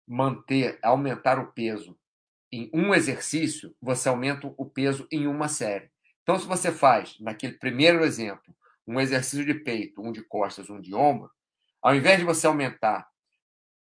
manter, 0.08 0.80
aumentar 0.82 1.38
o 1.38 1.52
peso 1.52 1.96
em 2.50 2.68
um 2.74 2.92
exercício, 2.92 3.74
você 3.80 4.08
aumenta 4.08 4.52
o 4.58 4.68
peso 4.68 5.06
em 5.12 5.28
uma 5.28 5.46
série. 5.46 5.88
Então, 6.22 6.38
se 6.38 6.46
você 6.46 6.72
faz, 6.72 7.16
naquele 7.20 7.54
primeiro 7.54 8.04
exemplo, 8.04 8.54
um 8.86 9.00
exercício 9.00 9.46
de 9.46 9.54
peito, 9.54 10.02
um 10.02 10.10
de 10.10 10.22
costas, 10.22 10.68
um 10.68 10.80
de 10.80 10.92
ombro, 10.92 11.30
ao 11.80 11.94
invés 11.94 12.18
de 12.18 12.24
você 12.24 12.48
aumentar 12.48 13.08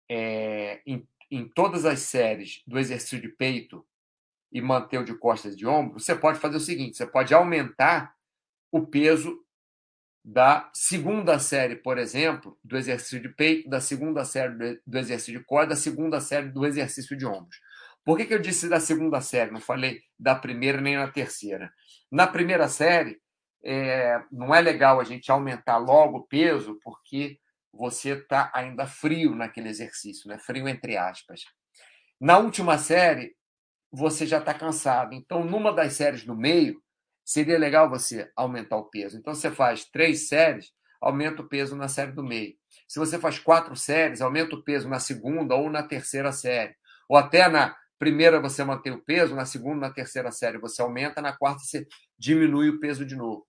é, 0.08 0.80
em, 0.86 1.06
em 1.30 1.48
todas 1.48 1.84
as 1.84 2.00
séries 2.00 2.62
do 2.66 2.78
exercício 2.78 3.20
de 3.20 3.28
peito 3.28 3.84
e 4.54 4.62
manter 4.62 4.98
o 4.98 5.04
de 5.04 5.12
costas 5.18 5.56
de 5.56 5.66
ombro, 5.66 5.98
você 5.98 6.14
pode 6.14 6.38
fazer 6.38 6.56
o 6.56 6.60
seguinte: 6.60 6.96
você 6.96 7.06
pode 7.06 7.34
aumentar 7.34 8.14
o 8.70 8.86
peso 8.86 9.44
da 10.24 10.70
segunda 10.72 11.38
série, 11.38 11.76
por 11.76 11.98
exemplo, 11.98 12.56
do 12.64 12.78
exercício 12.78 13.20
de 13.20 13.28
peito, 13.28 13.68
da 13.68 13.80
segunda 13.80 14.24
série 14.24 14.80
do 14.86 14.98
exercício 14.98 15.38
de 15.38 15.44
costas, 15.44 15.68
da 15.68 15.76
segunda 15.76 16.20
série 16.20 16.48
do 16.48 16.64
exercício 16.64 17.16
de 17.16 17.26
ombros. 17.26 17.60
Por 18.04 18.16
que, 18.16 18.24
que 18.24 18.34
eu 18.34 18.38
disse 18.38 18.68
da 18.68 18.80
segunda 18.80 19.20
série? 19.20 19.50
Não 19.50 19.60
falei 19.60 20.00
da 20.18 20.34
primeira 20.34 20.80
nem 20.80 20.96
na 20.96 21.08
terceira. 21.08 21.70
Na 22.10 22.26
primeira 22.26 22.68
série, 22.68 23.20
é, 23.62 24.22
não 24.30 24.54
é 24.54 24.60
legal 24.60 25.00
a 25.00 25.04
gente 25.04 25.30
aumentar 25.30 25.78
logo 25.78 26.18
o 26.18 26.26
peso, 26.26 26.78
porque 26.82 27.38
você 27.72 28.10
está 28.10 28.50
ainda 28.54 28.86
frio 28.86 29.34
naquele 29.34 29.68
exercício, 29.68 30.28
né? 30.28 30.38
frio 30.38 30.68
entre 30.68 30.96
aspas. 30.96 31.44
Na 32.20 32.38
última 32.38 32.78
série, 32.78 33.34
você 33.94 34.26
já 34.26 34.38
está 34.38 34.52
cansado. 34.52 35.14
Então, 35.14 35.44
numa 35.44 35.72
das 35.72 35.94
séries 35.94 36.24
do 36.24 36.36
meio, 36.36 36.80
seria 37.24 37.58
legal 37.58 37.88
você 37.88 38.30
aumentar 38.36 38.76
o 38.76 38.90
peso. 38.90 39.16
Então, 39.16 39.34
você 39.34 39.50
faz 39.50 39.84
três 39.84 40.28
séries, 40.28 40.72
aumenta 41.00 41.42
o 41.42 41.48
peso 41.48 41.76
na 41.76 41.88
série 41.88 42.12
do 42.12 42.22
meio. 42.22 42.54
Se 42.88 42.98
você 42.98 43.18
faz 43.18 43.38
quatro 43.38 43.76
séries, 43.76 44.20
aumenta 44.20 44.56
o 44.56 44.62
peso 44.62 44.88
na 44.88 44.98
segunda 44.98 45.54
ou 45.54 45.70
na 45.70 45.82
terceira 45.82 46.32
série. 46.32 46.74
Ou 47.08 47.16
até 47.16 47.48
na 47.48 47.76
primeira 47.98 48.40
você 48.40 48.64
mantém 48.64 48.92
o 48.92 49.02
peso, 49.02 49.34
na 49.34 49.46
segunda, 49.46 49.88
na 49.88 49.92
terceira 49.92 50.30
série 50.30 50.58
você 50.58 50.82
aumenta, 50.82 51.22
na 51.22 51.36
quarta 51.36 51.60
você 51.60 51.86
diminui 52.18 52.68
o 52.68 52.80
peso 52.80 53.04
de 53.04 53.14
novo. 53.14 53.46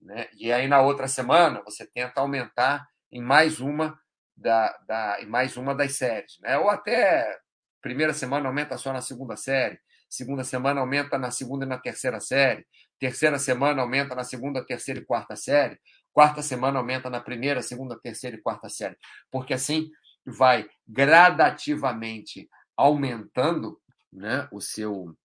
Né? 0.00 0.28
E 0.36 0.52
aí 0.52 0.66
na 0.66 0.80
outra 0.80 1.06
semana 1.06 1.62
você 1.64 1.86
tenta 1.86 2.20
aumentar 2.20 2.86
em 3.12 3.22
mais 3.22 3.60
uma 3.60 3.98
da, 4.36 4.76
da 4.86 5.18
mais 5.26 5.56
uma 5.56 5.74
das 5.74 5.96
séries, 5.96 6.38
né? 6.40 6.58
Ou 6.58 6.70
até 6.70 7.38
Primeira 7.80 8.12
semana 8.12 8.48
aumenta 8.48 8.76
só 8.76 8.92
na 8.92 9.00
segunda 9.00 9.36
série. 9.36 9.78
Segunda 10.08 10.42
semana 10.44 10.80
aumenta 10.80 11.16
na 11.16 11.30
segunda 11.30 11.64
e 11.64 11.68
na 11.68 11.78
terceira 11.78 12.20
série. 12.20 12.66
Terceira 12.98 13.38
semana 13.38 13.82
aumenta 13.82 14.14
na 14.14 14.24
segunda, 14.24 14.64
terceira 14.64 15.00
e 15.00 15.04
quarta 15.04 15.36
série. 15.36 15.78
Quarta 16.12 16.42
semana 16.42 16.78
aumenta 16.78 17.08
na 17.08 17.20
primeira, 17.20 17.62
segunda, 17.62 17.98
terceira 17.98 18.36
e 18.36 18.42
quarta 18.42 18.68
série. 18.68 18.96
Porque 19.30 19.54
assim 19.54 19.88
vai 20.26 20.68
gradativamente 20.86 22.48
aumentando 22.76 23.80
né, 24.12 24.48
o, 24.50 24.60
seu, 24.60 25.16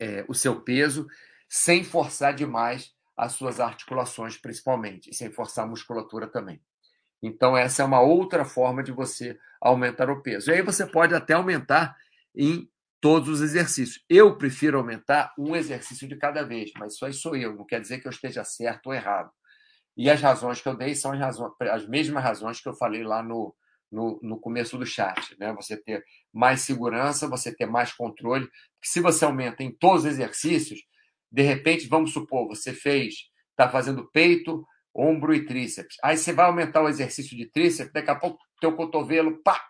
é, 0.00 0.24
o 0.28 0.34
seu 0.34 0.60
peso 0.62 1.06
sem 1.48 1.84
forçar 1.84 2.34
demais 2.34 2.92
as 3.16 3.32
suas 3.32 3.60
articulações, 3.60 4.36
principalmente, 4.36 5.10
e 5.10 5.14
sem 5.14 5.30
forçar 5.30 5.64
a 5.64 5.68
musculatura 5.68 6.26
também. 6.26 6.60
Então, 7.22 7.56
essa 7.56 7.82
é 7.82 7.84
uma 7.84 8.00
outra 8.00 8.44
forma 8.44 8.82
de 8.82 8.92
você 8.92 9.38
aumentar 9.60 10.10
o 10.10 10.22
peso. 10.22 10.50
E 10.50 10.54
aí 10.54 10.62
você 10.62 10.86
pode 10.86 11.14
até 11.14 11.34
aumentar 11.34 11.96
em 12.34 12.68
todos 13.00 13.28
os 13.28 13.40
exercícios. 13.40 14.04
Eu 14.08 14.36
prefiro 14.36 14.78
aumentar 14.78 15.32
um 15.38 15.54
exercício 15.54 16.08
de 16.08 16.16
cada 16.16 16.42
vez, 16.42 16.70
mas 16.78 16.94
isso 16.94 17.04
aí 17.06 17.12
sou 17.12 17.36
eu, 17.36 17.54
não 17.54 17.64
quer 17.64 17.80
dizer 17.80 18.00
que 18.00 18.06
eu 18.06 18.10
esteja 18.10 18.44
certo 18.44 18.86
ou 18.86 18.94
errado. 18.94 19.30
E 19.96 20.10
as 20.10 20.20
razões 20.20 20.60
que 20.60 20.68
eu 20.68 20.76
dei 20.76 20.94
são 20.94 21.12
as, 21.12 21.18
razões, 21.18 21.52
as 21.70 21.88
mesmas 21.88 22.22
razões 22.22 22.60
que 22.60 22.68
eu 22.68 22.74
falei 22.74 23.02
lá 23.02 23.22
no, 23.22 23.54
no, 23.90 24.18
no, 24.22 24.38
começo 24.38 24.76
do 24.76 24.84
chat. 24.84 25.36
Né? 25.38 25.52
Você 25.54 25.76
ter 25.76 26.04
mais 26.32 26.60
segurança, 26.60 27.28
você 27.28 27.54
ter 27.54 27.66
mais 27.66 27.92
controle. 27.92 28.48
Se 28.82 29.00
você 29.00 29.24
aumenta 29.24 29.62
em 29.62 29.72
todos 29.72 30.04
os 30.04 30.10
exercícios, 30.10 30.80
de 31.32 31.42
repente, 31.42 31.88
vamos 31.88 32.12
supor, 32.12 32.46
você 32.46 32.72
fez, 32.72 33.30
está 33.50 33.68
fazendo 33.70 34.08
peito, 34.12 34.66
ombro 34.96 35.34
e 35.34 35.44
tríceps. 35.44 35.96
Aí 36.02 36.16
você 36.16 36.32
vai 36.32 36.46
aumentar 36.46 36.82
o 36.82 36.88
exercício 36.88 37.36
de 37.36 37.46
tríceps, 37.46 37.92
daqui 37.92 38.10
a 38.10 38.14
pouco 38.14 38.38
teu 38.60 38.74
cotovelo, 38.74 39.42
pá, 39.42 39.62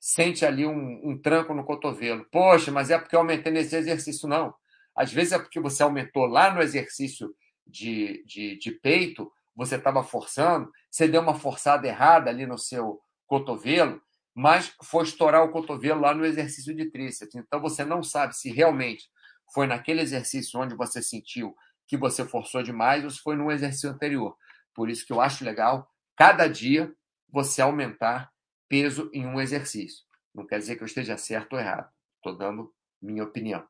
sente 0.00 0.44
ali 0.44 0.66
um, 0.66 1.00
um 1.04 1.18
tranco 1.20 1.54
no 1.54 1.64
cotovelo. 1.64 2.26
Poxa, 2.30 2.72
mas 2.72 2.90
é 2.90 2.98
porque 2.98 3.14
eu 3.14 3.20
aumentei 3.20 3.52
nesse 3.52 3.76
exercício. 3.76 4.28
Não. 4.28 4.54
Às 4.94 5.12
vezes 5.12 5.32
é 5.32 5.38
porque 5.38 5.60
você 5.60 5.82
aumentou 5.82 6.26
lá 6.26 6.52
no 6.52 6.60
exercício 6.60 7.34
de, 7.66 8.24
de, 8.26 8.58
de 8.58 8.72
peito, 8.72 9.30
você 9.54 9.76
estava 9.76 10.02
forçando, 10.02 10.70
você 10.90 11.06
deu 11.08 11.20
uma 11.20 11.34
forçada 11.34 11.86
errada 11.86 12.30
ali 12.30 12.46
no 12.46 12.58
seu 12.58 13.00
cotovelo, 13.26 14.00
mas 14.34 14.72
foi 14.82 15.04
estourar 15.04 15.42
o 15.44 15.50
cotovelo 15.50 16.00
lá 16.00 16.14
no 16.14 16.24
exercício 16.24 16.74
de 16.74 16.90
tríceps. 16.90 17.34
Então 17.34 17.60
você 17.60 17.84
não 17.84 18.02
sabe 18.02 18.36
se 18.36 18.50
realmente 18.50 19.08
foi 19.52 19.66
naquele 19.66 20.02
exercício 20.02 20.60
onde 20.60 20.74
você 20.74 21.02
sentiu 21.02 21.54
que 21.86 21.96
você 21.96 22.24
forçou 22.24 22.62
demais 22.62 23.04
ou 23.04 23.10
se 23.10 23.20
foi 23.20 23.36
no 23.36 23.50
exercício 23.50 23.90
anterior. 23.90 24.36
Por 24.74 24.90
isso 24.90 25.06
que 25.06 25.12
eu 25.12 25.20
acho 25.20 25.44
legal, 25.44 25.88
cada 26.16 26.46
dia, 26.48 26.92
você 27.28 27.62
aumentar 27.62 28.30
peso 28.68 29.10
em 29.12 29.26
um 29.26 29.40
exercício. 29.40 30.04
Não 30.34 30.46
quer 30.46 30.58
dizer 30.58 30.76
que 30.76 30.82
eu 30.82 30.86
esteja 30.86 31.16
certo 31.16 31.54
ou 31.54 31.58
errado. 31.58 31.88
Estou 32.16 32.36
dando 32.36 32.72
minha 33.00 33.24
opinião. 33.24 33.66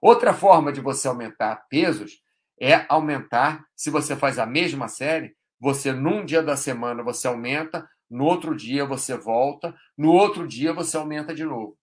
Outra 0.00 0.32
forma 0.32 0.72
de 0.72 0.80
você 0.80 1.08
aumentar 1.08 1.66
pesos 1.68 2.22
é 2.60 2.84
aumentar, 2.88 3.64
se 3.74 3.90
você 3.90 4.16
faz 4.16 4.38
a 4.38 4.46
mesma 4.46 4.88
série, 4.88 5.34
você 5.58 5.92
num 5.92 6.24
dia 6.24 6.42
da 6.42 6.56
semana 6.56 7.02
você 7.02 7.26
aumenta, 7.26 7.88
no 8.08 8.24
outro 8.24 8.56
dia 8.56 8.84
você 8.84 9.16
volta, 9.16 9.74
no 9.96 10.10
outro 10.10 10.46
dia 10.46 10.72
você 10.72 10.96
aumenta 10.96 11.34
de 11.34 11.44
novo. 11.44 11.78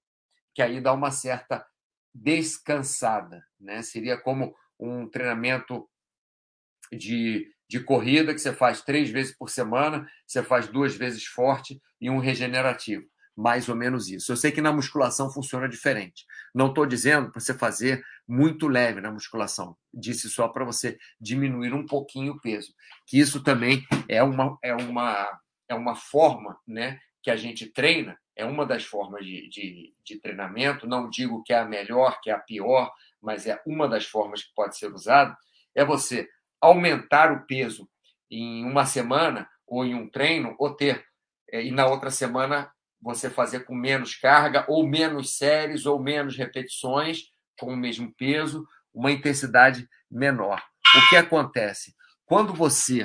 Que 0.53 0.61
aí 0.61 0.81
dá 0.81 0.93
uma 0.93 1.11
certa 1.11 1.65
descansada, 2.13 3.43
né? 3.59 3.81
Seria 3.81 4.17
como 4.17 4.55
um 4.79 5.07
treinamento 5.07 5.87
de, 6.91 7.51
de 7.69 7.79
corrida 7.79 8.33
que 8.33 8.39
você 8.39 8.53
faz 8.53 8.81
três 8.81 9.09
vezes 9.09 9.35
por 9.35 9.49
semana, 9.49 10.09
você 10.25 10.43
faz 10.43 10.67
duas 10.67 10.95
vezes 10.95 11.25
forte 11.25 11.81
e 11.99 12.09
um 12.09 12.19
regenerativo. 12.19 13.05
Mais 13.35 13.69
ou 13.69 13.75
menos 13.75 14.09
isso. 14.09 14.31
Eu 14.31 14.35
sei 14.35 14.51
que 14.51 14.61
na 14.61 14.73
musculação 14.73 15.31
funciona 15.31 15.69
diferente. 15.69 16.25
Não 16.55 16.69
estou 16.69 16.87
dizendo 16.87 17.31
para 17.31 17.39
você 17.39 17.53
fazer 17.53 18.03
muito 18.27 18.67
leve 18.67 18.99
na 18.99 19.11
musculação. 19.11 19.77
Disse 19.93 20.27
só 20.27 20.47
para 20.47 20.65
você 20.65 20.97
diminuir 21.21 21.71
um 21.71 21.85
pouquinho 21.85 22.33
o 22.33 22.41
peso. 22.41 22.73
Que 23.05 23.19
isso 23.19 23.43
também 23.43 23.85
é 24.09 24.23
uma, 24.23 24.57
é 24.63 24.73
uma, 24.73 25.39
é 25.69 25.75
uma 25.75 25.95
forma 25.95 26.57
né, 26.67 26.99
que 27.21 27.29
a 27.29 27.35
gente 27.35 27.67
treina, 27.67 28.17
é 28.35 28.43
uma 28.43 28.65
das 28.65 28.85
formas 28.85 29.23
de, 29.23 29.47
de, 29.49 29.93
de 30.03 30.19
treinamento. 30.19 30.87
Não 30.87 31.07
digo 31.07 31.43
que 31.43 31.53
é 31.53 31.59
a 31.59 31.65
melhor, 31.65 32.19
que 32.21 32.31
é 32.31 32.33
a 32.33 32.39
pior, 32.39 32.91
mas 33.21 33.45
é 33.45 33.61
uma 33.65 33.87
das 33.87 34.05
formas 34.05 34.43
que 34.43 34.53
pode 34.55 34.77
ser 34.77 34.91
usada, 34.93 35.35
é 35.75 35.83
você 35.83 36.27
aumentar 36.61 37.31
o 37.31 37.45
peso 37.45 37.87
em 38.29 38.65
uma 38.65 38.85
semana 38.85 39.47
ou 39.67 39.85
em 39.85 39.95
um 39.95 40.09
treino, 40.09 40.55
ou 40.57 40.73
ter, 40.73 41.05
é, 41.51 41.63
e 41.63 41.71
na 41.71 41.85
outra 41.85 42.09
semana 42.09 42.71
você 43.01 43.29
fazer 43.29 43.61
com 43.65 43.75
menos 43.75 44.15
carga, 44.15 44.65
ou 44.67 44.87
menos 44.87 45.37
séries, 45.37 45.85
ou 45.85 46.01
menos 46.01 46.35
repetições, 46.35 47.31
com 47.59 47.73
o 47.73 47.77
mesmo 47.77 48.13
peso, 48.15 48.65
uma 48.93 49.11
intensidade 49.11 49.87
menor. 50.09 50.63
O 50.95 51.09
que 51.09 51.15
acontece? 51.15 51.93
Quando 52.25 52.53
você 52.53 53.03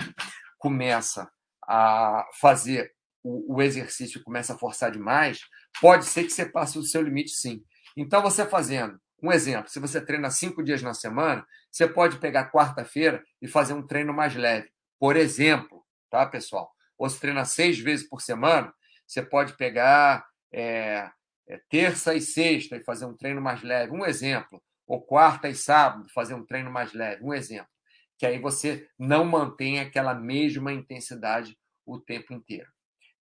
começa 0.59 1.31
a 1.69 2.27
fazer 2.41 2.93
o, 3.23 3.57
o 3.57 3.63
exercício, 3.63 4.23
começa 4.23 4.55
a 4.55 4.59
forçar 4.59 4.91
demais, 4.91 5.41
pode 5.81 6.05
ser 6.07 6.25
que 6.25 6.31
você 6.31 6.47
passe 6.47 6.79
o 6.79 6.83
seu 6.83 7.03
limite, 7.03 7.31
sim. 7.31 7.63
Então, 7.97 8.23
você 8.23 8.47
fazendo 8.47 8.99
um 9.23 9.31
exemplo, 9.31 9.71
se 9.71 9.79
você 9.79 10.05
treina 10.05 10.31
cinco 10.31 10.63
dias 10.63 10.83
na 10.83 10.95
semana, 10.95 11.47
você 11.71 11.87
pode 11.87 12.19
pegar 12.19 12.51
quarta-feira 12.51 13.23
e 13.41 13.47
fazer 13.47 13.73
um 13.73 13.87
treino 13.87 14.13
mais 14.13 14.35
leve. 14.35 14.69
Por 14.99 15.17
exemplo, 15.17 15.85
tá, 16.11 16.27
pessoal? 16.27 16.73
Ou 16.99 17.09
se 17.09 17.21
treina 17.21 17.45
seis 17.45 17.79
vezes 17.79 18.09
por 18.09 18.21
semana, 18.21 18.75
você 19.07 19.23
pode 19.23 19.57
pegar 19.57 20.27
é, 20.53 21.09
é, 21.49 21.61
terça 21.69 22.15
e 22.15 22.21
sexta 22.21 22.77
e 22.77 22.85
fazer 22.85 23.05
um 23.05 23.17
treino 23.17 23.41
mais 23.41 23.63
leve. 23.63 23.93
Um 23.93 24.05
exemplo. 24.05 24.63
Ou 24.87 25.01
quarta 25.01 25.49
e 25.49 25.55
sábado, 25.55 26.09
fazer 26.13 26.35
um 26.35 26.45
treino 26.45 26.71
mais 26.71 26.93
leve. 26.93 27.23
Um 27.23 27.33
exemplo. 27.33 27.71
Que 28.19 28.27
aí 28.27 28.39
você 28.39 28.89
não 28.99 29.25
mantém 29.25 29.81
aquela 29.81 30.15
mesma 30.15 30.73
intensidade 30.73 31.57
o 31.87 31.99
tempo 31.99 32.33
inteiro. 32.33 32.71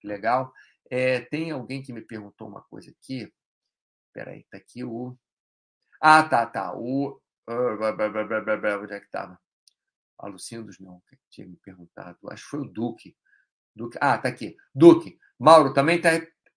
Legal? 0.04 0.52
É, 0.90 1.20
tem 1.20 1.52
alguém 1.52 1.82
que 1.82 1.94
me 1.94 2.02
perguntou 2.02 2.48
uma 2.48 2.62
coisa 2.64 2.92
aqui. 2.92 3.32
Espera 4.08 4.32
aí, 4.32 4.42
está 4.42 4.58
aqui 4.58 4.84
o. 4.84 5.16
Ah, 6.02 6.24
tá, 6.24 6.46
tá. 6.48 6.74
O. 6.76 7.22
Onde 7.48 8.94
é 8.94 9.00
que 9.00 9.06
estava? 9.06 9.40
A 10.20 10.30
não, 10.80 11.02
tinha 11.30 11.48
me 11.48 11.58
perguntado. 11.58 12.18
Acho 12.30 12.44
que 12.44 12.50
foi 12.50 12.60
o 12.62 12.66
Duque. 12.66 13.16
Duque. 13.76 13.98
Ah, 14.02 14.18
tá 14.18 14.30
aqui. 14.30 14.56
Duque. 14.74 15.18
Mauro, 15.40 15.74
também 15.74 15.98
está 15.98 16.10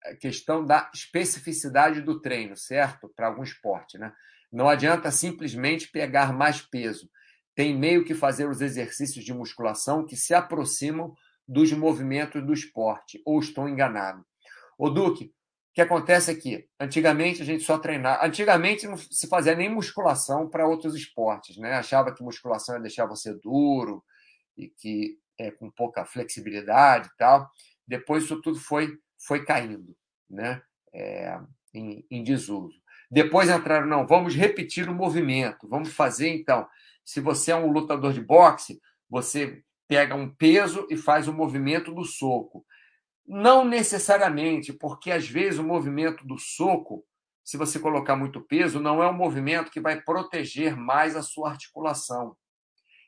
a 0.05 0.15
questão 0.17 0.65
da 0.65 0.91
especificidade 0.95 2.03
do 2.03 2.21
treino, 2.21 2.57
certo? 2.57 3.11
Para 3.17 3.29
algum 3.29 3.43
esporte, 3.43 3.99
né? 3.99 4.13
Não 4.53 4.69
adianta 4.69 5.11
simplesmente 5.11 5.91
pegar 5.91 6.33
mais 6.33 6.61
peso. 6.61 7.11
Tem 7.55 7.77
meio 7.77 8.05
que 8.05 8.15
fazer 8.15 8.49
os 8.49 8.61
exercícios 8.61 9.25
de 9.25 9.33
musculação 9.33 10.05
que 10.05 10.17
se 10.17 10.35
aproximam 10.35 11.15
dos 11.47 11.73
movimentos 11.73 12.45
do 12.45 12.53
esporte. 12.53 13.21
Ou 13.25 13.41
estou 13.41 13.69
enganado? 13.69 14.25
O 14.79 14.91
Duque, 14.91 15.33
que 15.75 15.81
acontece 15.81 16.31
aqui? 16.31 16.69
Antigamente 16.79 17.43
a 17.43 17.45
gente 17.45 17.65
só 17.65 17.77
treinava. 17.79 18.25
Antigamente 18.25 18.87
não 18.87 18.97
se 18.97 19.27
fazia 19.27 19.57
nem 19.57 19.69
musculação 19.69 20.49
para 20.49 20.69
outros 20.69 20.95
esportes, 20.95 21.57
né? 21.57 21.75
Achava 21.75 22.15
que 22.15 22.23
musculação 22.23 22.77
ia 22.77 22.81
deixar 22.81 23.07
você 23.07 23.35
duro 23.35 24.03
e 24.57 24.69
que 24.69 25.19
é 25.37 25.51
com 25.51 25.69
pouca 25.69 26.05
flexibilidade 26.05 27.09
e 27.09 27.17
tal. 27.19 27.51
Depois 27.87 28.23
isso 28.23 28.41
tudo 28.41 28.59
foi 28.59 28.97
foi 29.19 29.45
caindo, 29.45 29.97
né? 30.31 30.63
É, 30.93 31.41
em, 31.75 32.07
em 32.09 32.23
desuso. 32.23 32.81
Depois 33.11 33.51
entraram, 33.51 33.87
não, 33.87 34.07
vamos 34.07 34.37
repetir 34.37 34.89
o 34.89 34.95
movimento, 34.95 35.69
vamos 35.69 35.93
fazer 35.93 36.29
então. 36.29 36.69
Se 37.05 37.21
você 37.21 37.51
é 37.51 37.57
um 37.57 37.73
lutador 37.73 38.13
de 38.13 38.21
boxe, 38.21 38.81
você 39.11 39.63
pega 39.89 40.15
um 40.15 40.33
peso 40.33 40.87
e 40.89 40.97
faz 40.97 41.27
o 41.27 41.33
movimento 41.33 41.93
do 41.93 42.05
soco. 42.05 42.65
Não 43.27 43.65
necessariamente, 43.65 44.73
porque 44.73 45.11
às 45.11 45.27
vezes 45.27 45.59
o 45.59 45.65
movimento 45.65 46.27
do 46.27 46.39
soco, 46.39 47.05
se 47.43 47.57
você 47.57 47.79
colocar 47.79 48.17
muito 48.17 48.41
peso, 48.41 48.81
não 48.81 49.03
é 49.03 49.09
um 49.09 49.15
movimento 49.15 49.71
que 49.71 49.81
vai 49.81 50.01
proteger 50.01 50.77
mais 50.77 51.17
a 51.17 51.23
sua 51.23 51.51
articulação. 51.51 52.37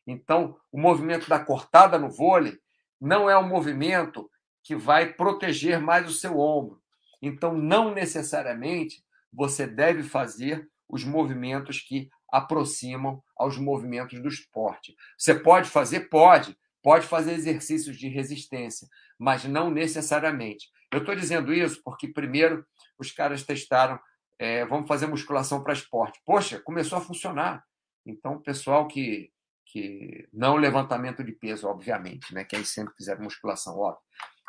Então, 0.06 0.56
o 0.70 0.80
movimento 0.80 1.28
da 1.28 1.38
cortada 1.38 1.98
no 1.98 2.10
vôlei 2.10 2.58
não 3.00 3.28
é 3.28 3.36
um 3.36 3.46
movimento 3.46 4.30
que 4.62 4.74
vai 4.74 5.12
proteger 5.12 5.80
mais 5.80 6.08
o 6.08 6.12
seu 6.12 6.38
ombro. 6.38 6.80
Então, 7.20 7.52
não 7.54 7.92
necessariamente 7.92 9.04
você 9.32 9.66
deve 9.66 10.02
fazer 10.02 10.68
os 10.88 11.04
movimentos 11.04 11.80
que 11.80 12.08
aproximam 12.30 13.22
aos 13.36 13.58
movimentos 13.58 14.20
do 14.20 14.28
esporte. 14.28 14.94
Você 15.18 15.34
pode 15.34 15.68
fazer? 15.68 16.08
Pode. 16.08 16.56
Pode 16.82 17.06
fazer 17.06 17.32
exercícios 17.32 17.98
de 17.98 18.06
resistência, 18.06 18.86
mas 19.18 19.44
não 19.44 19.70
necessariamente. 19.70 20.68
Eu 20.92 21.00
estou 21.00 21.14
dizendo 21.14 21.52
isso 21.52 21.80
porque, 21.84 22.08
primeiro, 22.08 22.64
os 22.98 23.10
caras 23.10 23.42
testaram, 23.44 23.98
é, 24.38 24.64
vamos 24.66 24.86
fazer 24.88 25.06
musculação 25.06 25.62
para 25.62 25.72
esporte. 25.72 26.20
Poxa, 26.24 26.60
começou 26.60 26.98
a 26.98 27.00
funcionar. 27.00 27.64
Então, 28.04 28.34
o 28.34 28.42
pessoal 28.42 28.86
que, 28.86 29.30
que. 29.66 30.28
Não 30.32 30.56
levantamento 30.56 31.24
de 31.24 31.32
peso, 31.32 31.66
obviamente, 31.66 32.32
né? 32.32 32.44
Que 32.44 32.56
aí 32.56 32.64
sempre 32.64 32.94
fizeram 32.94 33.24
musculação, 33.24 33.78
óbvio. 33.78 34.00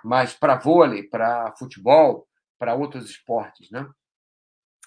Mas 0.03 0.33
para 0.33 0.55
vôlei, 0.55 1.03
para 1.03 1.53
futebol, 1.57 2.27
para 2.59 2.75
outros 2.75 3.09
esportes, 3.09 3.71
né? 3.71 3.89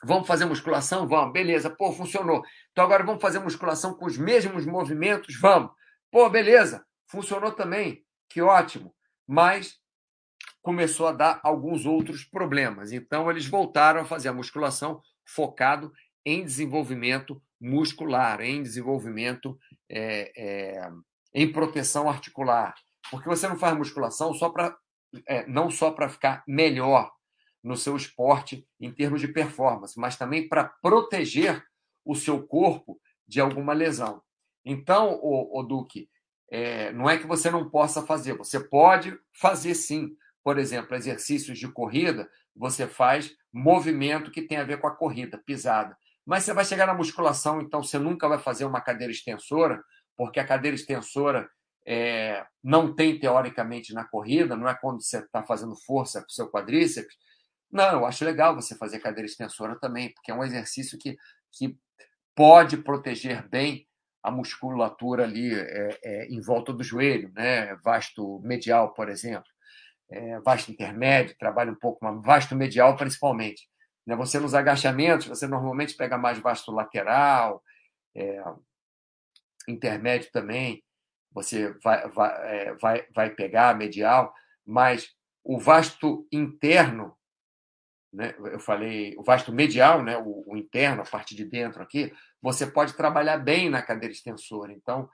Vamos 0.02 0.26
fazer 0.26 0.46
musculação? 0.46 1.06
Vamos, 1.06 1.32
beleza, 1.32 1.68
pô, 1.68 1.92
funcionou. 1.92 2.42
Então 2.72 2.84
agora 2.84 3.04
vamos 3.04 3.20
fazer 3.20 3.38
musculação 3.38 3.94
com 3.94 4.06
os 4.06 4.16
mesmos 4.16 4.64
movimentos? 4.64 5.38
Vamos. 5.38 5.72
Pô, 6.10 6.28
beleza, 6.30 6.86
funcionou 7.06 7.52
também, 7.52 8.02
que 8.28 8.40
ótimo. 8.40 8.94
Mas 9.30 9.78
começou 10.60 11.06
a 11.06 11.12
dar 11.12 11.40
alguns 11.44 11.86
outros 11.86 12.24
problemas. 12.24 12.90
Então, 12.90 13.30
eles 13.30 13.46
voltaram 13.46 14.00
a 14.00 14.04
fazer 14.04 14.28
a 14.28 14.32
musculação 14.32 15.00
focado 15.24 15.92
em 16.26 16.44
desenvolvimento 16.44 17.40
muscular, 17.60 18.40
em 18.40 18.60
desenvolvimento 18.60 19.56
é, 19.88 20.32
é, 20.36 20.90
em 21.32 21.50
proteção 21.52 22.10
articular. 22.10 22.74
Porque 23.08 23.28
você 23.28 23.46
não 23.46 23.56
faz 23.56 23.76
musculação 23.78 24.34
só 24.34 24.50
para 24.50 24.76
é, 25.26 25.46
não 25.46 25.70
só 25.70 25.92
para 25.92 26.08
ficar 26.08 26.42
melhor 26.46 27.12
no 27.62 27.76
seu 27.76 27.96
esporte 27.96 28.66
em 28.80 28.92
termos 28.92 29.20
de 29.20 29.28
performance, 29.28 29.98
mas 29.98 30.16
também 30.16 30.48
para 30.48 30.64
proteger 30.82 31.64
o 32.04 32.16
seu 32.16 32.44
corpo 32.44 33.00
de 33.28 33.40
alguma 33.40 33.72
lesão. 33.74 34.20
Então, 34.64 35.20
o, 35.22 35.60
o 35.60 35.62
Duque, 35.62 36.08
é, 36.50 36.92
não 36.92 37.08
é 37.08 37.16
que 37.16 37.26
você 37.26 37.50
não 37.50 37.70
possa 37.70 38.02
fazer, 38.02 38.36
você 38.36 38.58
pode 38.58 39.16
fazer 39.32 39.74
sim. 39.74 40.16
Por 40.42 40.58
exemplo, 40.58 40.96
exercícios 40.96 41.58
de 41.58 41.68
corrida, 41.68 42.28
você 42.56 42.86
faz 42.86 43.36
movimento 43.52 44.30
que 44.30 44.42
tem 44.42 44.58
a 44.58 44.64
ver 44.64 44.80
com 44.80 44.86
a 44.86 44.96
corrida, 44.96 45.38
pisada. 45.38 45.96
Mas 46.26 46.44
você 46.44 46.52
vai 46.52 46.64
chegar 46.64 46.86
na 46.86 46.94
musculação, 46.94 47.60
então 47.60 47.82
você 47.82 47.98
nunca 47.98 48.28
vai 48.28 48.38
fazer 48.38 48.64
uma 48.64 48.80
cadeira 48.80 49.12
extensora, 49.12 49.82
porque 50.16 50.40
a 50.40 50.46
cadeira 50.46 50.74
extensora 50.74 51.48
é, 51.86 52.44
não 52.62 52.94
tem 52.94 53.18
teoricamente 53.18 53.92
na 53.92 54.04
corrida, 54.04 54.56
não 54.56 54.68
é 54.68 54.74
quando 54.74 55.02
você 55.02 55.18
está 55.18 55.42
fazendo 55.42 55.76
força 55.76 56.20
com 56.20 56.28
o 56.28 56.32
seu 56.32 56.50
quadríceps. 56.50 57.14
Não, 57.70 57.92
eu 57.92 58.06
acho 58.06 58.24
legal 58.24 58.54
você 58.54 58.74
fazer 58.76 58.98
cadeira 58.98 59.26
extensora 59.26 59.78
também, 59.78 60.12
porque 60.12 60.30
é 60.30 60.34
um 60.34 60.44
exercício 60.44 60.98
que, 60.98 61.16
que 61.52 61.76
pode 62.34 62.78
proteger 62.78 63.48
bem 63.48 63.86
a 64.22 64.30
musculatura 64.30 65.24
ali 65.24 65.54
é, 65.54 65.98
é, 66.02 66.26
em 66.26 66.40
volta 66.40 66.72
do 66.72 66.85
joelho, 66.85 67.33
né? 67.35 67.74
Vasto 67.76 68.40
medial, 68.40 68.92
por 68.92 69.09
exemplo, 69.09 69.48
é, 70.11 70.40
vasto 70.40 70.70
intermédio, 70.70 71.37
trabalha 71.38 71.70
um 71.72 71.76
pouco, 71.76 72.04
mas 72.04 72.22
vasto 72.22 72.54
medial 72.54 72.96
principalmente. 72.96 73.68
Né? 74.06 74.16
Você 74.16 74.38
nos 74.38 74.54
agachamentos, 74.54 75.26
você 75.26 75.46
normalmente 75.46 75.94
pega 75.94 76.18
mais 76.18 76.38
vasto 76.38 76.72
lateral, 76.72 77.62
é, 78.14 78.42
intermédio 79.68 80.30
também, 80.33 80.83
você 81.33 81.72
vai, 81.83 82.09
vai, 82.09 82.56
é, 82.56 82.74
vai, 82.74 83.06
vai 83.14 83.30
pegar 83.30 83.76
medial, 83.76 84.35
mas 84.66 85.14
o 85.44 85.59
vasto 85.59 86.26
interno, 86.33 87.16
né, 88.12 88.35
eu 88.38 88.59
falei, 88.59 89.14
o 89.16 89.23
vasto 89.23 89.53
medial, 89.53 90.03
né, 90.03 90.18
o, 90.18 90.44
o, 90.46 90.57
interno, 90.57 91.03
a 91.03 91.07
parte 91.07 91.35
de 91.35 91.44
dentro 91.44 91.83
aqui, 91.83 92.12
você 92.42 92.66
pode 92.66 92.94
trabalhar 92.94 93.38
bem 93.38 93.70
na 93.70 93.83
cadeira 93.83 94.12
extensora. 94.12 94.73
Então, 94.73 95.09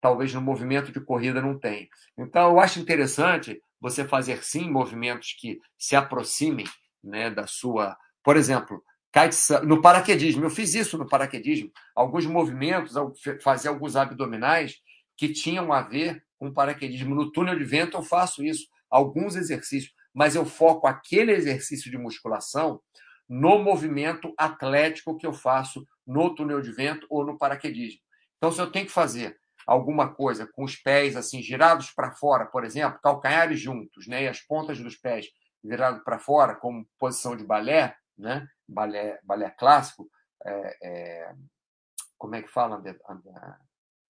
talvez 0.00 0.32
no 0.32 0.40
movimento 0.40 0.92
de 0.92 1.00
corrida 1.00 1.42
não 1.42 1.58
tenha. 1.58 1.88
Então, 2.16 2.52
eu 2.52 2.60
acho 2.60 2.78
interessante 2.78 3.60
você 3.80 4.04
fazer 4.04 4.42
sim 4.44 4.70
movimentos 4.70 5.34
que 5.38 5.58
se 5.78 5.96
aproximem 5.96 6.66
né, 7.02 7.30
da 7.30 7.46
sua. 7.46 7.96
Por 8.22 8.36
exemplo, 8.36 8.82
no 9.64 9.80
paraquedismo. 9.80 10.44
Eu 10.44 10.50
fiz 10.50 10.74
isso 10.74 10.98
no 10.98 11.08
paraquedismo. 11.08 11.70
Alguns 11.94 12.26
movimentos, 12.26 12.94
fazer 13.42 13.68
alguns 13.68 13.96
abdominais 13.96 14.76
que 15.16 15.32
tinham 15.32 15.72
a 15.72 15.82
ver 15.82 16.22
com 16.38 16.52
paraquedismo. 16.52 17.14
No 17.14 17.30
túnel 17.32 17.58
de 17.58 17.64
vento 17.64 17.96
eu 17.96 18.02
faço 18.02 18.44
isso, 18.44 18.66
alguns 18.90 19.36
exercícios, 19.36 19.94
mas 20.16 20.34
eu 20.34 20.46
foco 20.46 20.86
aquele 20.86 21.32
exercício 21.32 21.90
de 21.90 21.98
musculação 21.98 22.80
no 23.28 23.58
movimento 23.58 24.32
atlético 24.38 25.18
que 25.18 25.26
eu 25.26 25.32
faço 25.34 25.86
no 26.06 26.34
túnel 26.34 26.62
de 26.62 26.72
vento 26.72 27.06
ou 27.10 27.26
no 27.26 27.36
paraquedismo. 27.36 28.00
Então, 28.38 28.50
se 28.50 28.58
eu 28.58 28.72
tenho 28.72 28.86
que 28.86 28.92
fazer 28.92 29.38
alguma 29.66 30.14
coisa 30.14 30.46
com 30.46 30.64
os 30.64 30.74
pés 30.76 31.16
assim 31.16 31.42
girados 31.42 31.90
para 31.90 32.12
fora, 32.12 32.46
por 32.46 32.64
exemplo, 32.64 32.98
calcanhares 33.02 33.60
juntos, 33.60 34.06
né, 34.06 34.22
e 34.22 34.28
as 34.28 34.40
pontas 34.40 34.78
dos 34.78 34.96
pés 34.96 35.26
virados 35.62 36.02
para 36.02 36.18
fora, 36.18 36.54
como 36.54 36.88
posição 36.98 37.36
de 37.36 37.44
balé, 37.44 37.94
né, 38.16 38.48
balé, 38.66 39.18
balé 39.22 39.50
clássico, 39.50 40.08
é, 40.44 40.78
é, 40.82 41.34
como 42.16 42.36
é 42.36 42.42
que 42.42 42.48
fala? 42.48 42.82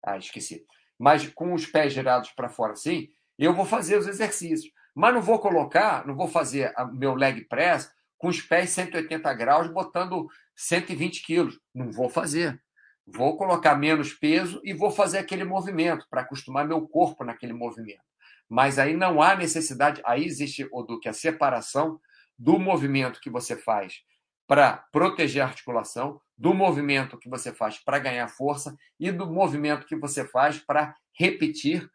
Ah, 0.04 0.18
esqueci 0.18 0.66
mas 1.02 1.28
com 1.30 1.56
os 1.56 1.66
pés 1.66 1.94
girados 1.94 2.30
para 2.30 2.48
fora 2.48 2.74
assim, 2.74 3.10
eu 3.36 3.56
vou 3.56 3.66
fazer 3.66 3.98
os 3.98 4.06
exercícios. 4.06 4.72
Mas 4.94 5.14
não 5.14 5.22
vou 5.22 5.40
colocar, 5.40 6.06
não 6.06 6.16
vou 6.16 6.28
fazer 6.28 6.74
meu 6.94 7.16
leg 7.16 7.46
press 7.46 7.92
com 8.18 8.28
os 8.28 8.42
pés 8.42 8.70
180 8.72 9.34
graus, 9.34 9.68
botando 9.68 10.28
120 10.56 11.24
quilos. 11.24 11.60
Não 11.74 11.92
vou 11.92 12.10
fazer. 12.10 12.62
Vou 13.06 13.36
colocar 13.36 13.76
menos 13.76 14.14
peso 14.14 14.62
e 14.64 14.74
vou 14.74 14.92
fazer 14.92 15.18
aquele 15.18 15.44
movimento 15.44 16.06
para 16.10 16.22
acostumar 16.22 16.68
meu 16.68 16.88
corpo 16.88 17.24
naquele 17.24 17.54
movimento. 17.54 18.04
Mas 18.48 18.78
aí 18.78 18.96
não 18.96 19.22
há 19.22 19.36
necessidade, 19.36 20.02
aí 20.06 20.26
existe 20.26 20.68
o 20.72 20.84
do 20.84 21.00
que 21.00 21.10
a 21.10 21.14
separação 21.14 22.00
do 22.38 22.60
movimento 22.60 23.20
que 23.20 23.30
você 23.30 23.56
faz 23.56 24.02
para 24.46 24.78
proteger 24.92 25.42
a 25.42 25.46
articulação, 25.46 26.20
do 26.38 26.54
movimento 26.54 27.18
que 27.18 27.30
você 27.30 27.54
faz 27.54 27.80
para 27.80 28.00
ganhar 28.00 28.28
força 28.28 28.76
e 29.00 29.12
do 29.12 29.26
movimento 29.26 29.88
que 29.88 29.96
você 29.96 30.28
faz 30.28 30.60
para 30.60 30.94
repetir 31.18 31.90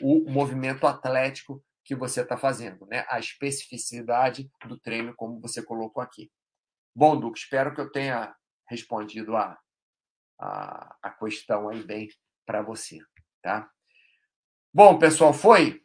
o 0.00 0.28
movimento 0.28 0.86
atlético 0.86 1.62
que 1.84 1.94
você 1.94 2.22
está 2.22 2.36
fazendo, 2.36 2.86
né? 2.86 3.04
A 3.08 3.18
especificidade 3.18 4.50
do 4.66 4.78
treino, 4.78 5.14
como 5.16 5.40
você 5.40 5.62
colocou 5.62 6.02
aqui. 6.02 6.30
Bom, 6.94 7.18
Duque, 7.18 7.38
espero 7.38 7.74
que 7.74 7.80
eu 7.80 7.90
tenha 7.90 8.34
respondido 8.68 9.36
a, 9.36 9.58
a, 10.38 10.96
a 11.02 11.10
questão 11.10 11.68
aí 11.68 11.82
bem 11.82 12.08
para 12.46 12.62
você, 12.62 12.98
tá? 13.42 13.68
Bom, 14.72 14.98
pessoal, 14.98 15.32
foi? 15.32 15.82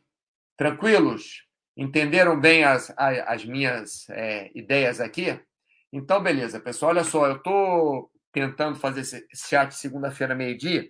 Tranquilos? 0.57 1.45
Entenderam 1.77 2.39
bem 2.39 2.63
as, 2.63 2.93
as, 2.97 3.19
as 3.27 3.45
minhas 3.45 4.09
é, 4.09 4.51
ideias 4.55 5.01
aqui? 5.01 5.39
Então, 5.91 6.21
beleza, 6.21 6.59
pessoal. 6.59 6.91
Olha 6.91 7.03
só, 7.03 7.27
eu 7.27 7.37
estou 7.37 8.11
tentando 8.31 8.77
fazer 8.77 9.01
esse 9.01 9.25
chat 9.47 9.73
segunda-feira, 9.73 10.35
meio-dia, 10.35 10.87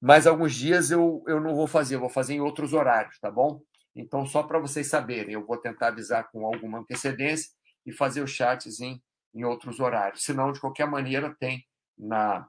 mas 0.00 0.26
alguns 0.26 0.54
dias 0.54 0.90
eu, 0.90 1.24
eu 1.26 1.40
não 1.40 1.54
vou 1.54 1.66
fazer, 1.66 1.96
eu 1.96 2.00
vou 2.00 2.08
fazer 2.08 2.34
em 2.34 2.40
outros 2.40 2.72
horários, 2.72 3.18
tá 3.18 3.30
bom? 3.30 3.60
Então, 3.94 4.24
só 4.26 4.42
para 4.42 4.58
vocês 4.58 4.88
saberem, 4.88 5.34
eu 5.34 5.44
vou 5.44 5.56
tentar 5.56 5.88
avisar 5.88 6.30
com 6.30 6.46
alguma 6.46 6.78
antecedência 6.78 7.50
e 7.84 7.92
fazer 7.92 8.22
os 8.22 8.30
chats 8.30 8.80
em, 8.80 9.02
em 9.34 9.44
outros 9.44 9.80
horários. 9.80 10.22
Se 10.22 10.32
não, 10.32 10.52
de 10.52 10.60
qualquer 10.60 10.86
maneira, 10.86 11.34
tem 11.38 11.64
na, 11.96 12.48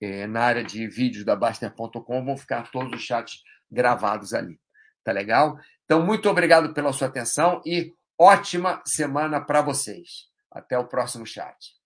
é, 0.00 0.26
na 0.26 0.40
área 0.40 0.64
de 0.64 0.86
vídeos 0.88 1.24
da 1.24 1.36
Baster.com, 1.36 2.24
vão 2.24 2.36
ficar 2.36 2.70
todos 2.70 2.92
os 2.92 3.02
chats 3.02 3.42
gravados 3.70 4.34
ali. 4.34 4.60
Tá 5.02 5.12
legal? 5.12 5.58
Então, 5.84 6.04
muito 6.04 6.28
obrigado 6.28 6.72
pela 6.74 6.92
sua 6.92 7.08
atenção 7.08 7.62
e 7.64 7.92
ótima 8.18 8.82
semana 8.86 9.40
para 9.40 9.62
vocês. 9.62 10.28
Até 10.50 10.78
o 10.78 10.86
próximo 10.86 11.26
chat. 11.26 11.83